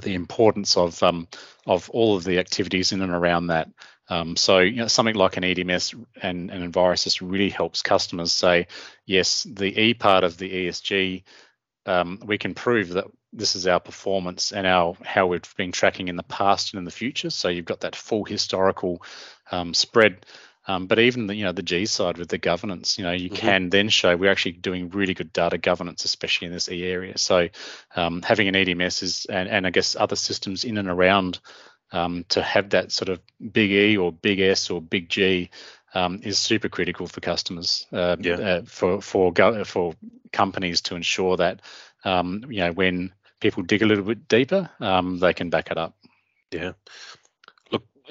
the 0.00 0.14
importance 0.14 0.76
of 0.76 1.02
um, 1.02 1.26
of 1.66 1.90
all 1.90 2.16
of 2.16 2.24
the 2.24 2.38
activities 2.38 2.92
in 2.92 3.02
and 3.02 3.12
around 3.12 3.48
that. 3.48 3.68
Um, 4.10 4.36
so 4.36 4.58
you 4.58 4.76
know, 4.76 4.88
something 4.88 5.14
like 5.14 5.36
an 5.36 5.44
EDMS 5.44 5.94
and, 6.20 6.50
and 6.50 6.72
Envirosys 6.72 7.20
really 7.22 7.48
helps 7.48 7.80
customers 7.80 8.32
say, 8.32 8.66
yes, 9.06 9.44
the 9.44 9.80
E 9.80 9.94
part 9.94 10.24
of 10.24 10.36
the 10.36 10.66
ESG, 10.66 11.22
um, 11.86 12.20
we 12.24 12.36
can 12.36 12.52
prove 12.52 12.90
that 12.90 13.06
this 13.32 13.54
is 13.54 13.68
our 13.68 13.78
performance 13.78 14.52
and 14.52 14.66
our 14.66 14.96
how 15.04 15.28
we've 15.28 15.54
been 15.56 15.70
tracking 15.70 16.08
in 16.08 16.16
the 16.16 16.24
past 16.24 16.74
and 16.74 16.78
in 16.78 16.84
the 16.84 16.90
future. 16.90 17.30
So 17.30 17.48
you've 17.48 17.64
got 17.64 17.80
that 17.80 17.96
full 17.96 18.24
historical 18.24 19.02
um, 19.52 19.72
spread. 19.72 20.26
Um, 20.66 20.86
but 20.86 20.98
even 20.98 21.26
the 21.26 21.34
you 21.34 21.44
know 21.44 21.52
the 21.52 21.62
G 21.62 21.86
side 21.86 22.18
with 22.18 22.28
the 22.28 22.38
governance, 22.38 22.98
you 22.98 23.04
know, 23.04 23.12
you 23.12 23.30
mm-hmm. 23.30 23.36
can 23.36 23.70
then 23.70 23.88
show 23.88 24.16
we're 24.16 24.30
actually 24.30 24.52
doing 24.52 24.90
really 24.90 25.14
good 25.14 25.32
data 25.32 25.56
governance, 25.56 26.04
especially 26.04 26.48
in 26.48 26.52
this 26.52 26.68
E 26.68 26.84
area. 26.84 27.16
So 27.16 27.48
um, 27.96 28.22
having 28.22 28.48
an 28.48 28.54
EDMS 28.54 29.02
is 29.02 29.24
and, 29.26 29.48
and 29.48 29.66
I 29.66 29.70
guess 29.70 29.96
other 29.96 30.16
systems 30.16 30.64
in 30.64 30.78
and 30.78 30.88
around 30.88 31.38
um, 31.92 32.24
to 32.30 32.42
have 32.42 32.70
that 32.70 32.92
sort 32.92 33.08
of 33.08 33.20
big 33.52 33.70
E 33.70 33.96
or 33.96 34.12
big 34.12 34.40
S 34.40 34.70
or 34.70 34.80
big 34.80 35.08
G 35.08 35.50
um, 35.94 36.20
is 36.22 36.38
super 36.38 36.68
critical 36.68 37.06
for 37.06 37.20
customers, 37.20 37.86
uh, 37.92 38.16
yeah. 38.20 38.34
uh, 38.34 38.62
for 38.64 39.00
for 39.00 39.32
go- 39.32 39.64
for 39.64 39.94
companies 40.32 40.82
to 40.82 40.94
ensure 40.96 41.36
that 41.36 41.60
um, 42.04 42.44
you 42.48 42.60
know 42.60 42.72
when 42.72 43.12
people 43.40 43.62
dig 43.62 43.82
a 43.82 43.86
little 43.86 44.04
bit 44.04 44.28
deeper, 44.28 44.70
um, 44.80 45.18
they 45.18 45.32
can 45.32 45.50
back 45.50 45.70
it 45.70 45.78
up. 45.78 45.96
Yeah, 46.52 46.72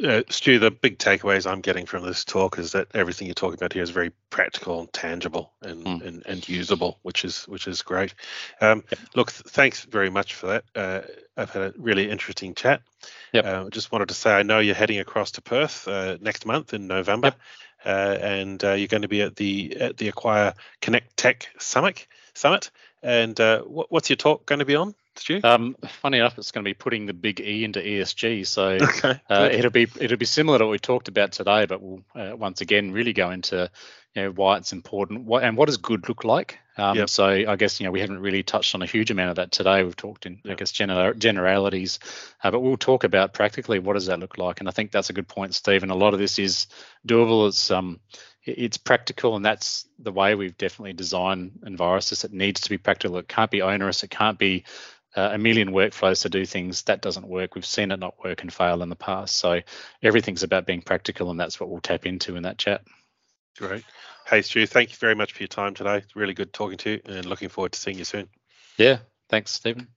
uh, 0.03 0.23
Stu, 0.29 0.59
the 0.59 0.71
big 0.71 0.97
takeaways 0.97 1.49
I'm 1.49 1.61
getting 1.61 1.85
from 1.85 2.03
this 2.03 2.25
talk 2.25 2.57
is 2.57 2.71
that 2.73 2.87
everything 2.93 3.27
you're 3.27 3.35
talking 3.35 3.55
about 3.55 3.73
here 3.73 3.83
is 3.83 3.89
very 3.89 4.11
practical 4.29 4.79
and 4.79 4.91
tangible 4.91 5.51
and, 5.61 5.85
mm. 5.85 6.05
and, 6.05 6.23
and, 6.25 6.47
usable, 6.49 6.99
which 7.01 7.25
is 7.25 7.43
which 7.47 7.67
is 7.67 7.81
great. 7.81 8.13
Um, 8.61 8.83
yep. 8.89 8.99
Look, 9.15 9.31
th- 9.31 9.45
thanks 9.47 9.83
very 9.83 10.09
much 10.09 10.33
for 10.35 10.47
that. 10.47 10.63
Uh, 10.75 11.01
I've 11.37 11.51
had 11.51 11.61
a 11.61 11.73
really 11.77 12.09
interesting 12.09 12.55
chat. 12.55 12.81
Yep. 13.33 13.45
Uh, 13.45 13.69
just 13.69 13.91
wanted 13.91 14.09
to 14.09 14.15
say 14.15 14.31
I 14.31 14.43
know 14.43 14.59
you're 14.59 14.75
heading 14.75 14.99
across 14.99 15.31
to 15.31 15.41
Perth 15.41 15.87
uh, 15.87 16.17
next 16.21 16.45
month 16.45 16.73
in 16.73 16.87
November, 16.87 17.27
yep. 17.27 17.39
Uh, 17.85 18.17
and 18.21 18.63
uh, 18.63 18.73
you're 18.73 18.87
going 18.87 19.03
to 19.03 19.07
be 19.07 19.21
at 19.21 19.35
the 19.35 19.77
at 19.79 19.97
the 19.97 20.11
acQuire 20.11 20.53
Connect 20.81 21.15
Tech 21.15 21.47
Summit. 21.59 22.07
Summit, 22.33 22.71
and 23.03 23.37
what, 23.37 23.91
what's 23.91 24.09
your 24.09 24.17
talk 24.17 24.45
going 24.45 24.59
to 24.59 24.65
be 24.65 24.75
on? 24.75 24.95
Um, 25.43 25.75
funny 26.01 26.19
enough, 26.19 26.37
it's 26.37 26.51
going 26.51 26.63
to 26.63 26.69
be 26.69 26.73
putting 26.73 27.05
the 27.05 27.13
big 27.13 27.39
E 27.39 27.63
into 27.63 27.79
ESG, 27.79 28.45
so 28.45 28.63
okay, 28.81 29.19
uh, 29.29 29.49
it'll 29.51 29.71
be 29.71 29.87
it'll 29.99 30.17
be 30.17 30.25
similar 30.25 30.57
to 30.59 30.65
what 30.65 30.71
we 30.71 30.79
talked 30.79 31.07
about 31.07 31.31
today, 31.31 31.65
but 31.65 31.81
we'll 31.81 32.03
uh, 32.15 32.35
once 32.35 32.61
again 32.61 32.91
really 32.91 33.13
go 33.13 33.31
into 33.31 33.69
you 34.15 34.23
know 34.23 34.31
why 34.31 34.57
it's 34.57 34.73
important, 34.73 35.25
what 35.25 35.43
and 35.43 35.57
what 35.57 35.67
does 35.67 35.77
good 35.77 36.07
look 36.07 36.23
like. 36.23 36.59
Um, 36.77 36.95
yep. 36.95 37.09
So 37.09 37.25
I 37.25 37.55
guess 37.55 37.79
you 37.79 37.85
know 37.85 37.91
we 37.91 37.99
haven't 37.99 38.19
really 38.19 38.43
touched 38.43 38.73
on 38.75 38.81
a 38.81 38.85
huge 38.85 39.11
amount 39.11 39.31
of 39.31 39.35
that 39.37 39.51
today. 39.51 39.83
We've 39.83 39.95
talked 39.95 40.25
in 40.25 40.39
yep. 40.43 40.53
I 40.53 40.55
guess 40.55 40.71
gener- 40.71 41.17
generalities, 41.17 41.99
uh, 42.43 42.51
but 42.51 42.61
we'll 42.61 42.77
talk 42.77 43.03
about 43.03 43.33
practically 43.33 43.79
what 43.79 43.93
does 43.93 44.05
that 44.07 44.19
look 44.19 44.37
like, 44.37 44.59
and 44.59 44.69
I 44.69 44.71
think 44.71 44.91
that's 44.91 45.09
a 45.09 45.13
good 45.13 45.27
point, 45.27 45.55
Stephen. 45.55 45.89
A 45.89 45.95
lot 45.95 46.13
of 46.13 46.19
this 46.19 46.39
is 46.39 46.67
doable. 47.07 47.47
It's 47.47 47.71
um 47.71 47.99
it's 48.43 48.77
practical 48.77 49.35
and 49.35 49.45
that's 49.45 49.85
the 49.99 50.11
way 50.11 50.35
we've 50.35 50.57
definitely 50.57 50.93
designed 50.93 51.59
Envirosys. 51.63 52.23
It 52.23 52.33
needs 52.33 52.61
to 52.61 52.69
be 52.69 52.77
practical. 52.77 53.17
It 53.17 53.27
can't 53.27 53.51
be 53.51 53.61
onerous. 53.61 54.03
It 54.03 54.09
can't 54.09 54.39
be 54.39 54.63
uh, 55.15 55.29
a 55.33 55.37
million 55.37 55.71
workflows 55.71 56.23
to 56.23 56.29
do 56.29 56.45
things. 56.45 56.83
That 56.83 57.01
doesn't 57.01 57.27
work. 57.27 57.55
We've 57.55 57.65
seen 57.65 57.91
it 57.91 57.99
not 57.99 58.23
work 58.23 58.41
and 58.41 58.53
fail 58.53 58.81
in 58.81 58.89
the 58.89 58.95
past. 58.95 59.37
So 59.37 59.61
everything's 60.01 60.43
about 60.43 60.65
being 60.65 60.81
practical 60.81 61.31
and 61.31 61.39
that's 61.39 61.59
what 61.59 61.69
we'll 61.69 61.81
tap 61.81 62.05
into 62.05 62.35
in 62.35 62.43
that 62.43 62.57
chat. 62.57 62.81
Great. 63.57 63.83
Hey 64.25 64.41
stu 64.41 64.65
thank 64.67 64.91
you 64.91 64.97
very 64.97 65.15
much 65.15 65.33
for 65.33 65.41
your 65.41 65.47
time 65.47 65.73
today. 65.73 65.97
It's 65.97 66.15
really 66.15 66.33
good 66.33 66.53
talking 66.53 66.77
to 66.79 66.91
you 66.91 67.01
and 67.05 67.25
looking 67.25 67.49
forward 67.49 67.73
to 67.73 67.79
seeing 67.79 67.97
you 67.97 68.05
soon. 68.05 68.29
Yeah. 68.77 68.99
Thanks 69.27 69.51
stephen. 69.51 69.87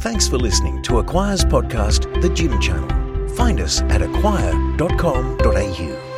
Thanks 0.00 0.28
for 0.28 0.38
listening 0.38 0.82
to 0.82 1.00
acQuire's 1.00 1.44
podcast 1.44 2.20
the 2.20 2.28
GIM 2.28 2.60
channel. 2.60 3.28
Find 3.36 3.60
us 3.60 3.80
at 3.82 4.02
acquire.com.au 4.02 6.13